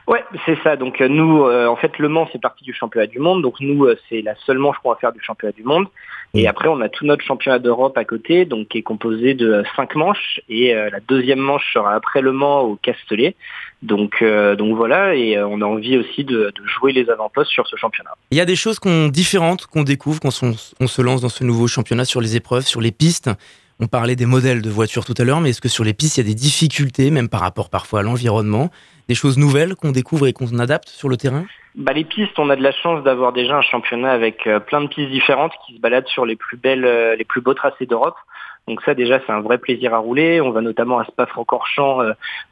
Ouais, 0.06 0.22
c'est 0.44 0.56
ça. 0.62 0.76
Donc 0.76 1.00
euh, 1.00 1.08
nous, 1.08 1.44
euh, 1.44 1.66
en 1.66 1.76
fait, 1.76 1.98
Le 1.98 2.08
Mans, 2.08 2.28
c'est 2.32 2.40
partie 2.40 2.64
du 2.64 2.72
championnat 2.72 3.06
du 3.06 3.18
monde. 3.18 3.42
Donc 3.42 3.58
nous, 3.60 3.86
euh, 3.86 3.98
c'est 4.08 4.22
la 4.22 4.34
seule 4.46 4.58
manche 4.58 4.76
qu'on 4.82 4.90
va 4.90 4.96
faire 4.96 5.12
du 5.12 5.20
championnat 5.20 5.52
du 5.52 5.64
monde. 5.64 5.86
Et 6.34 6.44
mm. 6.44 6.48
après, 6.48 6.68
on 6.68 6.80
a 6.80 6.88
tout 6.88 7.04
notre 7.04 7.24
championnat 7.24 7.58
d'Europe 7.58 7.96
à 7.96 8.04
côté, 8.04 8.44
donc 8.44 8.68
qui 8.68 8.78
est 8.78 8.82
composé 8.82 9.34
de 9.34 9.62
cinq 9.74 9.94
manches. 9.94 10.40
Et 10.48 10.74
la 10.74 11.00
deuxième 11.08 11.38
manche 11.38 11.72
sera 11.72 11.94
après 11.94 12.20
Le 12.20 12.32
Mans 12.32 12.60
au 12.62 12.76
Castellet. 12.76 13.34
Donc, 13.82 14.22
donc 14.22 14.76
voilà, 14.76 15.14
et 15.14 15.38
on 15.38 15.60
a 15.60 15.64
envie 15.64 15.98
aussi 15.98 16.24
de, 16.24 16.52
jouer 16.64 16.92
les 16.92 17.08
avant-postes 17.10 17.50
sur 17.50 17.66
ce 17.66 17.76
championnat. 17.76 18.10
Il 18.30 18.38
y 18.38 18.40
a 18.40 18.44
des 18.44 18.56
choses 18.56 18.78
qu'on 18.78 19.08
différentes 19.08 19.66
qu'on 19.66 19.82
découvre 19.82 20.20
quand 20.20 20.42
on, 20.42 20.54
on 20.80 20.86
se 20.86 21.02
lance 21.02 21.20
dans 21.20 21.28
ce 21.28 21.44
nouveau 21.44 21.68
championnat 21.68 22.04
sur 22.04 22.20
les 22.20 22.36
épreuves, 22.36 22.64
sur 22.64 22.80
les 22.80 22.92
pistes. 22.92 23.30
On 23.78 23.88
parlait 23.88 24.16
des 24.16 24.24
modèles 24.24 24.62
de 24.62 24.70
voitures 24.70 25.04
tout 25.04 25.12
à 25.18 25.24
l'heure, 25.24 25.42
mais 25.42 25.50
est-ce 25.50 25.60
que 25.60 25.68
sur 25.68 25.84
les 25.84 25.92
pistes, 25.92 26.16
il 26.16 26.20
y 26.20 26.26
a 26.26 26.28
des 26.28 26.34
difficultés, 26.34 27.10
même 27.10 27.28
par 27.28 27.40
rapport 27.40 27.68
parfois 27.68 28.00
à 28.00 28.02
l'environnement 28.02 28.70
des 29.06 29.14
choses 29.14 29.36
nouvelles 29.36 29.74
qu'on 29.74 29.92
découvre 29.92 30.26
et 30.26 30.32
qu'on 30.32 30.58
adapte 30.58 30.88
sur 30.88 31.10
le 31.10 31.18
terrain? 31.18 31.44
Bah, 31.74 31.92
les 31.92 32.04
pistes, 32.04 32.38
on 32.38 32.48
a 32.48 32.56
de 32.56 32.62
la 32.62 32.72
chance 32.72 33.04
d'avoir 33.04 33.34
déjà 33.34 33.58
un 33.58 33.62
championnat 33.62 34.12
avec 34.12 34.46
euh, 34.46 34.60
plein 34.60 34.80
de 34.80 34.86
pistes 34.86 35.10
différentes 35.10 35.52
qui 35.66 35.74
se 35.74 35.80
baladent 35.80 36.08
sur 36.08 36.24
les 36.24 36.36
plus 36.36 36.56
belles, 36.56 36.86
euh, 36.86 37.16
les 37.16 37.24
plus 37.24 37.42
beaux 37.42 37.52
tracés 37.52 37.84
d'Europe. 37.84 38.16
Donc 38.66 38.80
ça 38.82 38.94
déjà 38.94 39.20
c'est 39.24 39.32
un 39.32 39.42
vrai 39.42 39.58
plaisir 39.58 39.94
à 39.94 39.98
rouler. 39.98 40.40
On 40.40 40.50
va 40.50 40.60
notamment 40.60 40.98
à 40.98 41.04
Spa-Francorchamps 41.04 42.00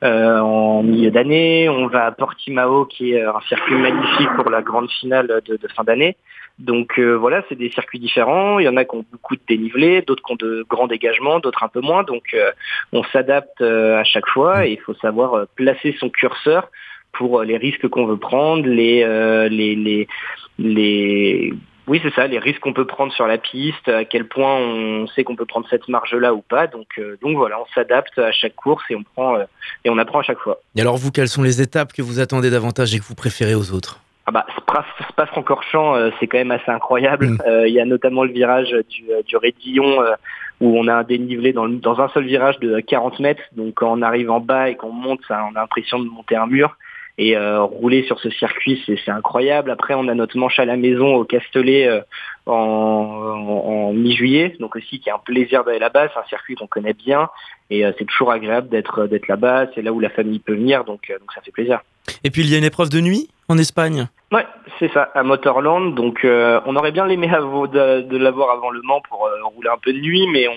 euh, 0.05 0.39
en 0.39 0.83
milieu 0.85 1.11
d'année. 1.11 1.69
On 1.69 1.89
va 1.89 2.05
à 2.05 2.13
Portimao 2.13 2.85
qui 2.85 3.15
est 3.15 3.25
un 3.25 3.41
circuit 3.49 3.75
magnifique 3.75 4.29
pour 4.37 4.49
la 4.49 4.63
grande 4.63 4.89
finale 4.91 5.41
de 5.45 5.69
fin 5.75 5.83
d'année. 5.83 6.17
Donc 6.59 6.99
euh, 6.99 7.15
voilà, 7.15 7.43
c'est 7.49 7.57
des 7.57 7.71
circuits 7.71 7.99
différents. 7.99 8.59
Il 8.59 8.65
y 8.65 8.69
en 8.69 8.77
a 8.77 8.85
qui 8.85 8.95
ont 8.95 9.05
beaucoup 9.11 9.35
de 9.35 9.41
dénivelé, 9.49 10.03
d'autres 10.03 10.23
qui 10.23 10.33
ont 10.33 10.37
de 10.37 10.65
grands 10.69 10.87
dégagements, 10.87 11.41
d'autres 11.41 11.65
un 11.65 11.69
peu 11.69 11.81
moins. 11.81 12.05
Donc 12.05 12.23
euh, 12.35 12.53
on 12.93 13.03
s'adapte 13.05 13.61
euh, 13.61 13.99
à 13.99 14.05
chaque 14.05 14.29
fois 14.29 14.67
et 14.67 14.73
il 14.73 14.81
faut 14.81 14.95
savoir 14.95 15.47
placer 15.57 15.97
son 15.99 16.11
curseur 16.11 16.71
pour 17.13 17.43
les 17.43 17.57
risques 17.57 17.89
qu'on 17.89 18.07
veut 18.07 18.17
prendre, 18.17 18.67
les, 18.67 19.05
les, 19.49 19.77
les, 19.77 20.09
les 20.59 21.55
oui, 21.87 22.01
c'est 22.03 22.13
ça, 22.13 22.27
les 22.27 22.41
risques 22.41 22.59
qu'on 22.59 22.73
peut 22.73 22.87
prendre 22.87 23.13
sur 23.13 23.29
la 23.29 23.39
piste, 23.39 23.89
à 23.89 24.05
quel 24.05 24.27
point 24.27 24.57
on 24.57 25.07
sait 25.07 25.23
qu'on 25.23 25.37
peut 25.37 25.45
prendre 25.45 25.69
cette 25.69 25.87
marge-là 25.87 26.35
ou 26.35 26.41
pas. 26.41 26.67
Donc, 26.67 27.01
donc 27.23 27.37
voilà, 27.37 27.61
on 27.61 27.67
s'adapte 27.73 28.19
à 28.19 28.33
chaque 28.33 28.57
course 28.57 28.83
et 28.91 28.97
on 28.97 29.05
prend 29.05 29.39
et 29.85 29.91
on 29.91 29.99
apprend 29.99 30.21
à 30.21 30.23
chaque 30.25 30.41
fois. 30.41 30.61
Et 30.75 30.81
alors 30.81 30.97
vous, 30.97 31.13
quelles 31.13 31.29
sont 31.29 31.43
les 31.43 31.63
étapes 31.63 31.93
que 31.93 32.03
vous 32.03 32.19
attendez 32.19 32.51
davantage 32.51 32.93
et 32.97 32.99
que 32.99 33.05
vous 33.05 33.15
préférez 33.15 33.55
aux 33.55 33.71
autres? 33.71 34.01
Ah 34.27 34.31
bah, 34.31 34.47
Spa-Francorchamps, 35.11 35.97
euh, 35.97 36.11
c'est 36.19 36.27
quand 36.27 36.39
même 36.39 36.51
assez 36.51 36.71
incroyable. 36.71 37.27
Mm. 37.27 37.39
Euh, 37.47 37.69
il 37.69 37.75
y 37.75 37.81
a 37.81 37.85
notamment 37.85 38.25
le 38.25 38.33
virage 38.33 38.71
du, 38.89 39.11
euh, 39.11 39.23
du 39.23 39.37
Rédillon 39.37 39.99
où 40.61 40.79
on 40.79 40.89
a 40.89 40.95
un 40.95 41.03
dénivelé 41.03 41.53
dans, 41.53 41.69
dans, 41.69 42.01
un 42.01 42.09
seul 42.09 42.25
virage 42.25 42.59
de 42.61 42.81
40 42.81 43.21
mètres. 43.21 43.43
Donc 43.53 43.75
quand 43.75 43.93
on 43.93 44.03
arrive 44.03 44.31
en 44.31 44.41
bas 44.41 44.71
et 44.71 44.77
qu'on 44.77 44.93
monte, 44.93 45.21
ça, 45.29 45.45
on 45.51 45.57
a 45.57 45.61
l'impression 45.61 45.99
de 45.99 46.09
monter 46.09 46.37
un 46.37 46.47
mur. 46.47 46.77
Et 47.17 47.37
rouler 47.39 48.03
sur 48.03 48.19
ce 48.19 48.29
circuit, 48.31 48.83
c'est 48.87 49.09
incroyable. 49.09 49.71
Après, 49.71 49.95
on 49.95 50.09
a 50.09 50.15
notre 50.15 50.37
manche 50.37 50.59
à 50.59 50.65
la 50.65 50.77
maison 50.77 51.15
au 51.15 51.25
Castellet 51.25 51.89
en, 52.45 52.53
en, 52.53 53.93
mi-juillet, 53.93 54.57
donc 54.59 54.75
aussi 54.75 54.99
qui 54.99 55.11
est 55.11 55.13
un 55.13 55.21
plaisir 55.21 55.63
d'aller 55.63 55.79
là-bas. 55.79 56.09
C'est 56.13 56.19
un 56.19 56.25
circuit 56.25 56.57
qu'on 56.57 56.67
connaît 56.67 56.93
bien 56.93 57.29
et 57.71 57.85
c'est 57.99 58.05
toujours 58.05 58.33
agréable 58.33 58.69
d'être 58.69 59.07
d'être 59.07 59.29
là-bas. 59.29 59.67
C'est 59.77 59.83
là 59.83 59.93
où 59.93 60.01
la 60.01 60.11
famille 60.11 60.41
peut 60.41 60.55
venir, 60.55 60.85
donc, 60.85 61.13
donc 61.21 61.33
ça 61.33 61.41
fait 61.41 61.53
plaisir. 61.53 61.83
Et 62.23 62.31
puis 62.31 62.43
il 62.43 62.51
y 62.51 62.55
a 62.55 62.59
une 62.59 62.65
épreuve 62.65 62.89
de 62.89 63.01
nuit 63.01 63.29
en 63.49 63.59
Espagne 63.59 64.09
Ouais, 64.35 64.47
c'est 64.81 64.93
ça, 64.93 65.11
à 65.15 65.23
Motorland. 65.23 65.95
Donc, 65.95 66.25
euh, 66.25 66.61
on 66.67 66.75
aurait 66.75 66.91
bien 66.91 67.07
aimé 67.09 67.29
de, 67.29 68.01
de 68.01 68.17
l'avoir 68.17 68.51
avant 68.51 68.71
le 68.71 68.83
Mans 68.83 69.01
pour 69.09 69.27
euh, 69.27 69.31
rouler 69.45 69.69
un 69.69 69.79
peu 69.81 69.93
de 69.93 70.01
nuit, 70.01 70.27
mais, 70.27 70.49
on, 70.49 70.57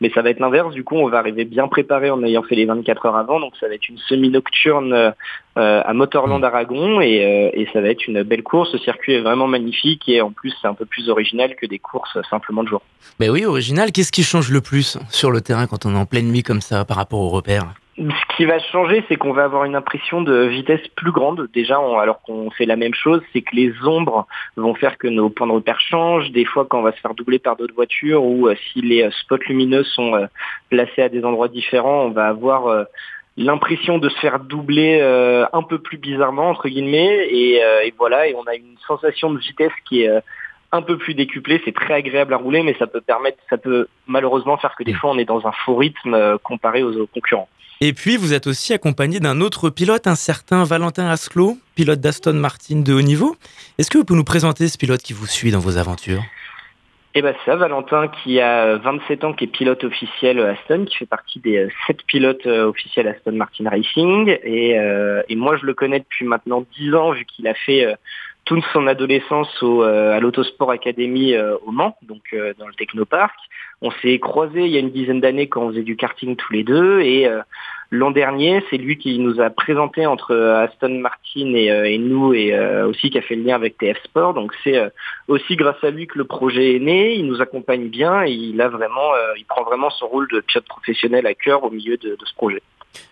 mais 0.00 0.10
ça 0.10 0.22
va 0.22 0.30
être 0.30 0.40
l'inverse. 0.40 0.74
Du 0.74 0.82
coup, 0.82 0.96
on 0.96 1.08
va 1.08 1.18
arriver 1.18 1.44
bien 1.44 1.68
préparé 1.68 2.10
en 2.10 2.20
ayant 2.24 2.42
fait 2.42 2.56
les 2.56 2.64
24 2.64 3.06
heures 3.06 3.16
avant. 3.16 3.38
Donc, 3.38 3.52
ça 3.60 3.68
va 3.68 3.74
être 3.74 3.88
une 3.88 3.98
semi-nocturne 3.98 4.92
euh, 4.92 5.12
à 5.54 5.92
Motorland 5.92 6.40
mm. 6.40 6.44
Aragon 6.44 7.00
et, 7.00 7.52
et, 7.54 7.68
ça 7.72 7.80
va 7.80 7.90
être 7.90 8.08
une 8.08 8.24
belle 8.24 8.42
course. 8.42 8.72
Le 8.72 8.80
circuit 8.80 9.12
est 9.12 9.20
vraiment 9.20 9.46
magnifique 9.46 10.08
et 10.08 10.20
en 10.20 10.32
plus, 10.32 10.52
c'est 10.60 10.66
un 10.66 10.74
peu 10.74 10.86
plus 10.86 11.08
original 11.08 11.54
que 11.54 11.66
des 11.66 11.78
courses 11.78 12.18
simplement 12.28 12.64
de 12.64 12.70
jour. 12.70 12.82
Mais 13.20 13.28
oui, 13.28 13.44
original. 13.44 13.92
Qu'est-ce 13.92 14.10
qui 14.10 14.24
change 14.24 14.50
le 14.50 14.62
plus 14.62 14.98
sur 15.10 15.30
le 15.30 15.42
terrain 15.42 15.68
quand 15.68 15.86
on 15.86 15.94
est 15.94 15.98
en 15.98 16.06
pleine 16.06 16.26
nuit 16.26 16.42
comme 16.42 16.60
ça 16.60 16.84
par 16.84 16.96
rapport 16.96 17.20
aux 17.20 17.28
repères? 17.28 17.66
Ce 18.10 18.36
qui 18.36 18.44
va 18.44 18.58
changer, 18.58 19.04
c'est 19.08 19.16
qu'on 19.16 19.32
va 19.32 19.44
avoir 19.44 19.64
une 19.64 19.76
impression 19.76 20.22
de 20.22 20.44
vitesse 20.44 20.86
plus 20.96 21.12
grande. 21.12 21.48
Déjà, 21.52 21.76
alors 21.76 22.20
qu'on 22.22 22.50
fait 22.50 22.66
la 22.66 22.76
même 22.76 22.94
chose, 22.94 23.22
c'est 23.32 23.42
que 23.42 23.54
les 23.54 23.72
ombres 23.84 24.26
vont 24.56 24.74
faire 24.74 24.98
que 24.98 25.08
nos 25.08 25.30
points 25.30 25.46
de 25.46 25.52
repère 25.52 25.80
changent. 25.80 26.30
Des 26.30 26.44
fois, 26.44 26.66
quand 26.68 26.80
on 26.80 26.82
va 26.82 26.92
se 26.92 27.00
faire 27.00 27.14
doubler 27.14 27.38
par 27.38 27.56
d'autres 27.56 27.74
voitures 27.74 28.24
ou 28.24 28.48
euh, 28.48 28.54
si 28.72 28.80
les 28.80 29.04
euh, 29.04 29.10
spots 29.10 29.36
lumineux 29.46 29.84
sont 29.84 30.14
euh, 30.14 30.26
placés 30.70 31.02
à 31.02 31.08
des 31.08 31.24
endroits 31.24 31.48
différents, 31.48 32.04
on 32.06 32.10
va 32.10 32.26
avoir 32.28 32.86
l'impression 33.36 33.98
de 33.98 34.08
se 34.08 34.18
faire 34.18 34.40
doubler 34.40 35.00
un 35.52 35.62
peu 35.62 35.78
plus 35.78 35.96
bizarrement 35.96 36.50
entre 36.50 36.68
guillemets 36.68 37.28
et, 37.30 37.56
et, 37.56 37.94
voilà 37.96 38.28
et 38.28 38.34
on 38.34 38.44
a 38.44 38.54
une 38.54 38.76
sensation 38.86 39.30
de 39.30 39.38
vitesse 39.38 39.72
qui 39.86 40.02
est 40.02 40.10
un 40.72 40.82
peu 40.82 40.96
plus 40.96 41.14
décuplée 41.14 41.60
c'est 41.64 41.74
très 41.74 41.94
agréable 41.94 42.34
à 42.34 42.38
rouler 42.38 42.62
mais 42.62 42.74
ça 42.78 42.86
peut 42.86 43.00
permettre 43.00 43.38
ça 43.48 43.58
peut 43.58 43.86
malheureusement 44.06 44.56
faire 44.56 44.74
que 44.76 44.84
des 44.84 44.94
fois 44.94 45.10
on 45.10 45.18
est 45.18 45.24
dans 45.24 45.46
un 45.46 45.52
faux 45.52 45.76
rythme 45.76 46.14
euh, 46.14 46.38
comparé 46.42 46.82
aux, 46.82 47.06
concurrents. 47.06 47.48
Et 47.80 47.92
puis 47.92 48.16
vous 48.16 48.32
êtes 48.32 48.46
aussi 48.46 48.72
accompagné 48.72 49.20
d'un 49.20 49.40
autre 49.40 49.70
pilote 49.70 50.06
un 50.06 50.14
certain 50.14 50.64
Valentin 50.64 51.08
Asclot 51.08 51.58
pilote 51.74 52.00
d'Aston 52.00 52.34
Martin 52.34 52.80
de 52.80 52.92
haut 52.92 53.02
niveau. 53.02 53.36
Est-ce 53.78 53.90
que 53.90 53.98
vous 53.98 54.04
pouvez 54.04 54.18
nous 54.18 54.24
présenter 54.24 54.68
ce 54.68 54.78
pilote 54.78 55.02
qui 55.02 55.12
vous 55.12 55.26
suit 55.26 55.50
dans 55.50 55.58
vos 55.58 55.78
aventures? 55.78 56.22
Eh 57.14 57.20
ben 57.20 57.34
ça, 57.44 57.56
Valentin 57.56 58.08
qui 58.08 58.40
a 58.40 58.78
27 58.78 59.24
ans, 59.24 59.32
qui 59.34 59.44
est 59.44 59.48
pilote 59.48 59.84
officiel 59.84 60.40
Aston, 60.40 60.86
qui 60.86 60.96
fait 60.96 61.06
partie 61.06 61.40
des 61.40 61.68
7 61.86 62.04
pilotes 62.06 62.46
officiels 62.46 63.06
Aston 63.06 63.32
Martin 63.32 63.68
Racing. 63.68 64.34
Et, 64.42 64.78
euh, 64.78 65.22
et 65.28 65.36
moi, 65.36 65.58
je 65.58 65.66
le 65.66 65.74
connais 65.74 65.98
depuis 65.98 66.24
maintenant 66.24 66.64
10 66.78 66.94
ans, 66.94 67.12
vu 67.12 67.26
qu'il 67.26 67.46
a 67.48 67.52
fait 67.52 67.84
euh, 67.84 67.94
toute 68.44 68.64
son 68.72 68.86
adolescence 68.86 69.62
au, 69.62 69.82
euh, 69.82 70.16
à 70.16 70.20
l'Autosport 70.20 70.70
Academy 70.70 71.34
au 71.64 71.70
Mans, 71.70 71.96
donc 72.02 72.34
dans 72.58 72.66
le 72.66 72.74
Technopark. 72.74 73.34
On 73.80 73.90
s'est 73.90 74.18
croisés 74.18 74.64
il 74.64 74.70
y 74.70 74.76
a 74.76 74.80
une 74.80 74.90
dizaine 74.90 75.20
d'années 75.20 75.48
quand 75.48 75.62
on 75.62 75.70
faisait 75.70 75.82
du 75.82 75.96
karting 75.96 76.36
tous 76.36 76.52
les 76.52 76.64
deux. 76.64 77.00
Et 77.00 77.28
L'an 77.94 78.10
dernier, 78.10 78.64
c'est 78.70 78.78
lui 78.78 78.96
qui 78.96 79.18
nous 79.18 79.38
a 79.38 79.50
présenté 79.50 80.06
entre 80.06 80.34
Aston 80.34 80.98
Martin 81.00 81.52
et, 81.52 81.70
euh, 81.70 81.84
et 81.84 81.98
nous 81.98 82.32
et 82.32 82.54
euh, 82.54 82.88
aussi 82.88 83.10
qui 83.10 83.18
a 83.18 83.20
fait 83.20 83.36
le 83.36 83.42
lien 83.42 83.54
avec 83.54 83.76
TF 83.76 84.02
Sport. 84.04 84.32
Donc 84.32 84.54
c'est 84.64 84.78
euh, 84.78 84.88
aussi 85.28 85.56
grâce 85.56 85.76
à 85.84 85.90
lui 85.90 86.06
que 86.06 86.16
le 86.16 86.24
projet 86.24 86.74
est 86.74 86.78
né. 86.78 87.16
Il 87.16 87.26
nous 87.26 87.42
accompagne 87.42 87.88
bien 87.88 88.24
et 88.24 88.30
il 88.30 88.58
a 88.62 88.68
vraiment, 88.70 89.12
il 89.36 89.44
prend 89.44 89.62
vraiment 89.64 89.90
son 89.90 90.06
rôle 90.06 90.26
de 90.32 90.40
pilote 90.40 90.64
professionnel 90.64 91.26
à 91.26 91.34
cœur 91.34 91.64
au 91.64 91.70
milieu 91.70 91.98
de, 91.98 92.16
de 92.16 92.24
ce 92.24 92.34
projet. 92.34 92.62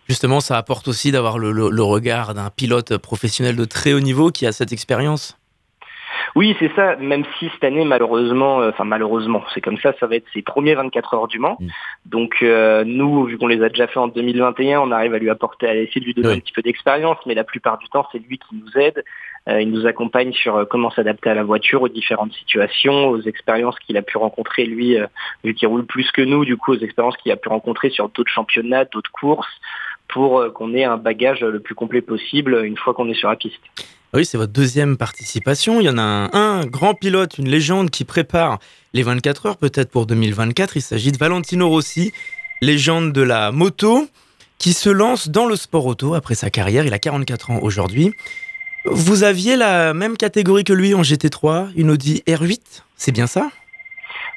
Justement, 0.08 0.40
ça 0.40 0.56
apporte 0.56 0.88
aussi 0.88 1.12
d'avoir 1.12 1.38
le, 1.38 1.52
le, 1.52 1.70
le 1.70 1.82
regard 1.82 2.34
d'un 2.34 2.50
pilote 2.50 2.96
professionnel 2.98 3.56
de 3.56 3.64
très 3.64 3.92
haut 3.92 4.00
niveau 4.00 4.30
qui 4.30 4.46
a 4.46 4.52
cette 4.52 4.72
expérience. 4.72 5.40
Oui, 6.36 6.54
c'est 6.58 6.72
ça, 6.74 6.96
même 6.96 7.24
si 7.38 7.48
cette 7.52 7.64
année, 7.64 7.84
malheureusement, 7.84 8.60
euh, 8.60 8.70
enfin 8.70 8.84
malheureusement, 8.84 9.42
c'est 9.52 9.60
comme 9.60 9.78
ça, 9.78 9.92
ça 9.98 10.06
va 10.06 10.16
être 10.16 10.26
ses 10.32 10.42
premiers 10.42 10.74
24 10.74 11.14
heures 11.14 11.28
du 11.28 11.38
Mans. 11.38 11.56
Mmh. 11.58 11.66
Donc 12.06 12.36
euh, 12.42 12.84
nous, 12.84 13.24
vu 13.24 13.38
qu'on 13.38 13.48
les 13.48 13.62
a 13.62 13.68
déjà 13.68 13.86
fait 13.86 13.98
en 13.98 14.08
2021, 14.08 14.80
on 14.80 14.90
arrive 14.92 15.14
à 15.14 15.18
lui 15.18 15.30
apporter, 15.30 15.66
à 15.66 15.74
essayer 15.74 16.00
de 16.00 16.06
lui 16.06 16.14
donner 16.14 16.28
oui. 16.28 16.34
un 16.36 16.40
petit 16.40 16.52
peu 16.52 16.62
d'expérience, 16.62 17.18
mais 17.26 17.34
la 17.34 17.44
plupart 17.44 17.78
du 17.78 17.88
temps, 17.88 18.06
c'est 18.12 18.18
lui 18.18 18.38
qui 18.38 18.54
nous 18.54 18.80
aide. 18.80 19.04
Euh, 19.48 19.62
il 19.62 19.70
nous 19.70 19.86
accompagne 19.86 20.32
sur 20.32 20.56
euh, 20.56 20.64
comment 20.64 20.90
s'adapter 20.90 21.30
à 21.30 21.34
la 21.34 21.42
voiture, 21.42 21.82
aux 21.82 21.88
différentes 21.88 22.32
situations, 22.34 23.08
aux 23.08 23.22
expériences 23.22 23.78
qu'il 23.78 23.96
a 23.96 24.02
pu 24.02 24.18
rencontrer, 24.18 24.66
lui, 24.66 24.98
euh, 24.98 25.06
vu 25.44 25.54
qu'il 25.54 25.68
roule 25.68 25.86
plus 25.86 26.10
que 26.12 26.22
nous, 26.22 26.44
du 26.44 26.56
coup, 26.56 26.72
aux 26.72 26.78
expériences 26.78 27.16
qu'il 27.16 27.32
a 27.32 27.36
pu 27.36 27.48
rencontrer 27.48 27.90
sur 27.90 28.10
d'autres 28.10 28.30
championnats, 28.30 28.84
d'autres 28.84 29.10
courses, 29.12 29.48
pour 30.08 30.52
qu'on 30.54 30.74
ait 30.74 30.84
un 30.84 30.96
bagage 30.96 31.40
le 31.40 31.60
plus 31.60 31.76
complet 31.76 32.00
possible 32.00 32.64
une 32.64 32.76
fois 32.76 32.94
qu'on 32.94 33.08
est 33.08 33.14
sur 33.14 33.28
la 33.28 33.36
piste. 33.36 33.60
Oui, 34.12 34.24
c'est 34.24 34.36
votre 34.36 34.52
deuxième 34.52 34.96
participation. 34.96 35.80
Il 35.80 35.84
y 35.84 35.88
en 35.88 35.98
a 35.98 36.02
un, 36.02 36.30
un, 36.32 36.66
grand 36.66 36.94
pilote, 36.94 37.38
une 37.38 37.48
légende 37.48 37.90
qui 37.90 38.04
prépare 38.04 38.58
les 38.92 39.04
24 39.04 39.46
heures, 39.46 39.56
peut-être 39.56 39.88
pour 39.88 40.06
2024. 40.06 40.76
Il 40.76 40.82
s'agit 40.82 41.12
de 41.12 41.16
Valentino 41.16 41.68
Rossi, 41.68 42.12
légende 42.60 43.12
de 43.12 43.22
la 43.22 43.52
moto, 43.52 44.08
qui 44.58 44.72
se 44.72 44.90
lance 44.90 45.28
dans 45.28 45.46
le 45.46 45.54
sport 45.54 45.86
auto 45.86 46.14
après 46.14 46.34
sa 46.34 46.50
carrière. 46.50 46.84
Il 46.84 46.92
a 46.92 46.98
44 46.98 47.52
ans 47.52 47.58
aujourd'hui. 47.62 48.12
Vous 48.84 49.24
aviez 49.24 49.56
la 49.56 49.92
même 49.92 50.16
catégorie 50.16 50.64
que 50.64 50.72
lui 50.72 50.94
en 50.94 51.02
GT3, 51.02 51.72
une 51.76 51.90
Audi 51.90 52.22
R8, 52.26 52.82
c'est 52.96 53.12
bien 53.12 53.26
ça? 53.26 53.50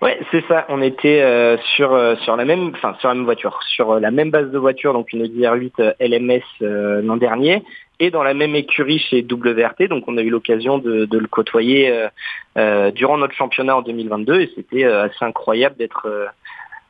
Ouais, 0.03 0.19
c'est 0.31 0.45
ça. 0.47 0.65
On 0.67 0.81
était 0.81 1.21
euh, 1.21 1.55
sur 1.75 1.93
euh, 1.93 2.17
sur 2.17 2.35
la 2.35 2.43
même, 2.43 2.73
enfin 2.75 2.93
sur 3.00 3.07
la 3.07 3.15
même 3.15 3.23
voiture, 3.23 3.57
sur 3.63 3.91
euh, 3.91 4.00
la 4.01 4.12
même 4.12 4.31
base 4.31 4.51
de 4.51 4.57
voiture, 4.57 4.91
donc 4.91 5.13
une 5.13 5.21
Audi 5.21 5.43
R8 5.43 5.95
LMS 6.01 6.43
l'an 6.59 7.15
dernier, 7.15 7.63
et 8.01 8.12
dans 8.12 8.21
la 8.21 8.33
même 8.33 8.53
écurie 8.53 9.00
chez 9.00 9.21
WRT. 9.21 9.88
Donc 9.88 10.03
on 10.07 10.17
a 10.17 10.21
eu 10.21 10.29
l'occasion 10.29 10.77
de, 10.77 11.05
de, 11.05 11.17
le 11.17 11.27
côtoyer 11.27 11.89
durant 12.95 13.17
notre 13.17 13.33
championnat 13.33 13.77
en 13.77 13.81
2022 13.81 14.41
et 14.41 14.51
c'était 14.55 14.83
assez 14.83 15.23
incroyable 15.23 15.77
d'être 15.77 16.27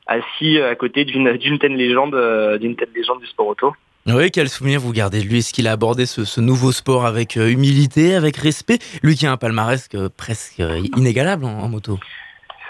assis 0.08 0.60
à 0.60 0.74
côté 0.74 1.06
d'une 1.06 1.38
d'une 1.38 1.60
telle 1.60 1.76
légende, 1.76 2.16
d'une 2.60 2.76
telle 2.76 2.90
légende 2.96 3.20
du 3.20 3.28
sport 3.28 3.46
auto. 3.46 3.76
Oui, 4.06 4.32
quel 4.32 4.50
souvenir 4.50 4.80
vous 4.80 4.92
gardez 4.92 5.22
de 5.22 5.30
lui? 5.30 5.40
Est-ce 5.40 5.54
qu'il 5.54 5.68
a 5.68 5.72
abordé 5.72 6.06
ce, 6.06 6.42
nouveau 6.42 6.72
sport 6.72 7.06
avec 7.06 7.36
humilité, 7.36 8.16
avec 8.16 8.38
respect? 8.38 8.80
Lui 9.02 9.16
qui 9.16 9.26
a 9.26 9.32
un 9.32 9.38
palmarès 9.38 9.90
presque 10.18 10.62
inégalable 10.98 11.46
en, 11.46 11.70
moto. 11.70 12.00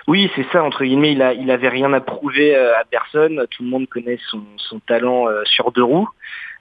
Oui, 0.08 0.30
c'est 0.36 0.46
ça, 0.52 0.64
entre 0.64 0.84
guillemets, 0.84 1.14
il, 1.14 1.22
a, 1.22 1.34
il 1.34 1.50
avait 1.50 1.70
rien 1.70 1.92
à 1.94 2.02
prouver 2.02 2.56
à 2.56 2.84
personne. 2.90 3.46
Tout 3.50 3.64
le 3.64 3.70
monde 3.70 3.88
connaît 3.88 4.20
son, 4.30 4.80
talent 4.88 5.26
sur 5.46 5.72
deux 5.72 5.84
roues. 5.84 6.10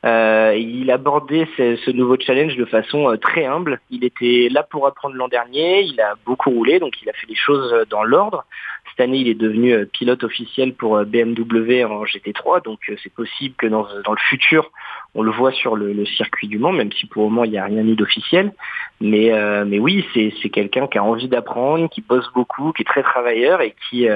Euh, 0.05 0.57
il 0.59 0.91
abordait 0.91 1.47
ce, 1.57 1.77
ce, 1.77 1.91
nouveau 1.93 2.17
challenge 2.19 2.57
de 2.57 2.65
façon 2.65 3.09
euh, 3.09 3.17
très 3.17 3.47
humble. 3.47 3.81
Il 3.91 4.05
était 4.05 4.49
là 4.51 4.65
pour 4.65 4.87
apprendre 4.89 5.15
l'an 5.15 5.29
dernier, 5.29 5.83
il 5.83 6.01
a 6.01 6.15
beaucoup 6.27 6.51
roulé, 6.51 6.81
donc 6.81 7.01
il 7.03 7.09
a 7.09 7.13
fait 7.13 7.29
les 7.29 7.37
choses 7.37 7.73
dans 7.89 8.03
l'ordre. 8.03 8.45
Cette 8.93 9.09
année, 9.09 9.19
il 9.19 9.29
est 9.29 9.35
devenu 9.35 9.73
euh, 9.73 9.85
pilote 9.85 10.23
officiel 10.23 10.75
pour 10.75 11.03
BMW 11.05 11.85
en 11.85 12.05
GT3, 12.05 12.63
donc 12.63 12.79
c'est 13.03 13.13
possible 13.13 13.55
que 13.57 13.67
dans, 13.67 13.87
dans, 14.05 14.13
le 14.13 14.19
futur, 14.29 14.71
on 15.15 15.23
le 15.23 15.31
voit 15.31 15.53
sur 15.53 15.77
le, 15.77 16.05
circuit 16.05 16.47
du 16.47 16.59
Mans, 16.59 16.73
même 16.73 16.93
si 16.93 17.07
pour 17.07 17.25
le 17.25 17.31
moment, 17.31 17.45
il 17.45 17.53
n'y 17.53 17.59
a 17.59 17.65
rien 17.65 17.87
eu 17.87 17.95
d'officiel. 17.95 18.53
Mais, 19.01 19.33
euh, 19.33 19.65
mais 19.67 19.79
oui, 19.79 20.05
c'est 20.15 20.51
quelqu'un 20.51 20.87
qui 20.87 20.99
a 20.99 21.05
envie 21.05 21.29
d'apprendre, 21.29 21.89
qui 21.89 22.03
bosse 22.03 22.31
beaucoup, 22.35 22.73
qui 22.73 22.83
est 22.83 22.87
très 22.87 23.03
travailleur 23.03 23.61
et 23.63 23.75
qui 23.89 24.07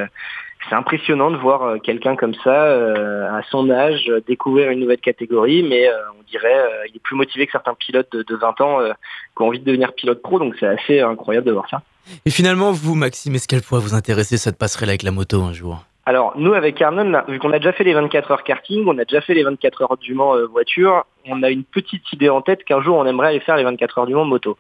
c'est 0.69 0.75
impressionnant 0.75 1.31
de 1.31 1.37
voir 1.37 1.63
euh, 1.63 1.79
quelqu'un 1.79 2.17
comme 2.17 2.35
ça, 2.43 2.65
euh, 2.65 3.31
à 3.31 3.43
son 3.51 3.71
âge, 3.71 4.11
découvrir 4.27 4.71
une 4.71 4.81
nouvelle 4.81 5.01
catégorie, 5.01 5.63
mais 5.63 5.89
euh, 5.89 5.95
on 6.19 6.23
dirait 6.31 6.59
euh, 6.59 6.87
il 6.89 6.97
est 6.97 7.03
plus 7.03 7.17
motivé 7.17 7.47
que 7.47 7.53
certains 7.53 7.75
pilotes 7.75 8.11
de, 8.13 8.23
de 8.23 8.37
20 8.37 8.61
ans 8.61 8.81
euh, 8.81 8.93
qui 9.37 9.43
ont 9.43 9.47
envie 9.47 9.61
de 9.61 9.65
devenir 9.65 9.93
pilote 9.93 10.23
pro, 10.23 10.39
donc 10.39 10.55
c'est 10.59 10.67
assez 10.67 11.01
incroyable 11.01 11.47
de 11.47 11.53
voir 11.53 11.69
ça. 11.69 11.83
Et 12.25 12.31
finalement, 12.31 12.73
vous, 12.73 12.95
Maxime, 12.95 13.35
est-ce 13.35 13.49
qu'elle 13.49 13.63
pourrait 13.63 13.81
vous 13.81 13.95
intéresser 13.95 14.37
cette 14.37 14.59
passerelle 14.59 14.89
avec 14.89 15.03
la 15.03 15.11
moto 15.11 15.43
un 15.43 15.53
jour? 15.53 15.85
Alors, 16.09 16.35
nous, 16.37 16.55
avec 16.55 16.81
Arnon, 16.81 17.21
vu 17.27 17.41
qu'on 17.41 17.53
a 17.53 17.59
déjà 17.59 17.73
fait 17.73 17.83
les 17.83 17.93
24 17.93 18.31
heures 18.31 18.45
karting, 18.45 18.85
on 18.87 18.97
a 18.97 19.05
déjà 19.05 19.21
fait 19.21 19.35
les 19.35 19.43
24 19.43 19.83
heures 19.83 19.97
du 19.97 20.15
Mans 20.15 20.37
euh, 20.37 20.47
voiture, 20.47 21.05
on 21.27 21.43
a 21.43 21.51
une 21.51 21.65
petite 21.65 22.13
idée 22.13 22.29
en 22.29 22.43
tête 22.43 22.63
qu'un 22.65 22.81
jour, 22.81 22.97
on 22.97 23.07
aimerait 23.07 23.29
aller 23.29 23.41
faire 23.41 23.57
les 23.57 23.65
24 23.65 23.99
heures 23.99 24.07
du 24.07 24.15
Mans 24.15 24.25
moto. 24.25 24.57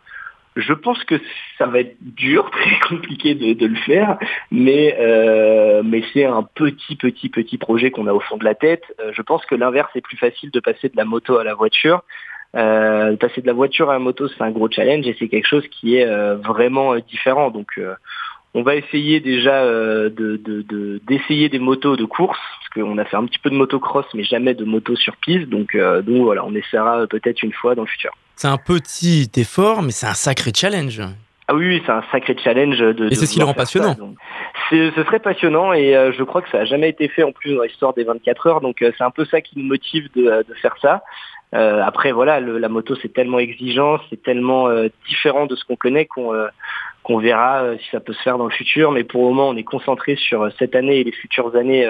Je 0.56 0.72
pense 0.72 1.02
que 1.04 1.20
ça 1.58 1.66
va 1.66 1.80
être 1.80 1.96
dur, 2.00 2.50
très 2.50 2.78
compliqué 2.88 3.34
de, 3.34 3.66
le 3.66 3.76
faire, 3.76 4.18
mais, 4.50 4.96
euh, 4.98 5.82
mais 5.84 6.02
c'est 6.12 6.24
un 6.24 6.42
petit, 6.42 6.96
petit, 6.96 7.28
petit 7.28 7.58
projet 7.58 7.90
qu'on 7.90 8.06
a 8.06 8.12
au 8.12 8.20
fond 8.20 8.36
de 8.36 8.44
la 8.44 8.54
tête. 8.54 8.82
Euh, 9.00 9.12
je 9.14 9.22
pense 9.22 9.44
que 9.46 9.54
l'inverse 9.54 9.90
est 9.94 10.00
plus 10.00 10.16
facile 10.16 10.50
de 10.50 10.60
passer 10.60 10.88
de 10.88 10.96
la 10.96 11.04
moto 11.04 11.36
à 11.36 11.44
la 11.44 11.54
voiture. 11.54 12.02
Euh, 12.54 13.16
passer 13.16 13.42
de 13.42 13.46
la 13.46 13.52
voiture 13.52 13.90
à 13.90 13.94
la 13.94 13.98
moto, 13.98 14.28
c'est 14.28 14.42
un 14.42 14.50
gros 14.50 14.70
challenge 14.70 15.06
et 15.06 15.14
c'est 15.18 15.28
quelque 15.28 15.46
chose 15.46 15.66
qui 15.68 15.96
est 15.96 16.06
vraiment 16.36 16.96
différent. 16.96 17.50
Donc, 17.50 17.78
on 18.56 18.62
va 18.62 18.74
essayer 18.74 19.20
déjà 19.20 19.64
de, 19.64 20.08
de, 20.08 20.62
de, 20.62 21.00
d'essayer 21.06 21.48
des 21.48 21.58
motos 21.58 21.96
de 21.96 22.04
course, 22.04 22.40
parce 22.58 22.68
qu'on 22.74 22.98
a 22.98 23.04
fait 23.04 23.16
un 23.16 23.26
petit 23.26 23.38
peu 23.38 23.50
de 23.50 23.54
motocross, 23.54 24.06
mais 24.14 24.24
jamais 24.24 24.54
de 24.54 24.64
moto 24.64 24.96
sur 24.96 25.16
piste. 25.18 25.48
Donc, 25.48 25.76
donc 25.76 26.24
voilà, 26.24 26.44
on 26.44 26.54
essaiera 26.54 27.06
peut-être 27.06 27.42
une 27.42 27.52
fois 27.52 27.74
dans 27.74 27.82
le 27.82 27.88
futur. 27.88 28.10
C'est 28.34 28.48
un 28.48 28.58
petit 28.58 29.30
effort, 29.36 29.82
mais 29.82 29.92
c'est 29.92 30.06
un 30.06 30.14
sacré 30.14 30.52
challenge. 30.54 31.00
Ah 31.48 31.54
oui, 31.54 31.66
oui 31.68 31.82
c'est 31.86 31.92
un 31.92 32.02
sacré 32.10 32.36
challenge. 32.36 32.78
De, 32.78 33.06
et 33.10 33.14
c'est 33.14 33.26
ce 33.26 33.32
qui 33.32 33.38
le 33.38 33.44
rend 33.44 33.54
passionnant. 33.54 33.96
ce 34.70 34.90
serait 34.92 35.20
passionnant 35.20 35.72
et 35.72 35.96
euh, 35.96 36.12
je 36.12 36.24
crois 36.24 36.42
que 36.42 36.50
ça 36.50 36.58
n'a 36.58 36.64
jamais 36.64 36.88
été 36.88 37.08
fait 37.08 37.22
en 37.22 37.30
plus 37.30 37.54
dans 37.54 37.62
l'histoire 37.62 37.94
des 37.94 38.02
24 38.02 38.46
heures. 38.48 38.60
Donc 38.60 38.82
euh, 38.82 38.90
c'est 38.98 39.04
un 39.04 39.12
peu 39.12 39.24
ça 39.24 39.40
qui 39.40 39.58
nous 39.58 39.64
motive 39.64 40.08
de, 40.16 40.44
de 40.46 40.54
faire 40.54 40.74
ça. 40.82 41.02
Euh, 41.54 41.80
après 41.82 42.12
voilà, 42.12 42.40
la 42.40 42.68
moto 42.68 42.96
c'est 43.00 43.12
tellement 43.12 43.38
exigeant, 43.38 43.98
c'est 44.10 44.22
tellement 44.22 44.68
euh, 44.68 44.88
différent 45.08 45.46
de 45.46 45.54
ce 45.54 45.64
qu'on 45.64 45.76
connaît 45.76 46.06
qu'on 46.06 46.32
qu'on 47.02 47.18
verra 47.18 47.62
si 47.78 47.88
ça 47.92 48.00
peut 48.00 48.12
se 48.12 48.22
faire 48.22 48.36
dans 48.36 48.46
le 48.46 48.50
futur. 48.50 48.90
Mais 48.90 49.04
pour 49.04 49.22
le 49.22 49.28
moment, 49.28 49.48
on 49.50 49.56
est 49.56 49.62
concentré 49.62 50.16
sur 50.16 50.50
cette 50.58 50.74
année 50.74 50.98
et 50.98 51.04
les 51.04 51.12
futures 51.12 51.54
années 51.54 51.88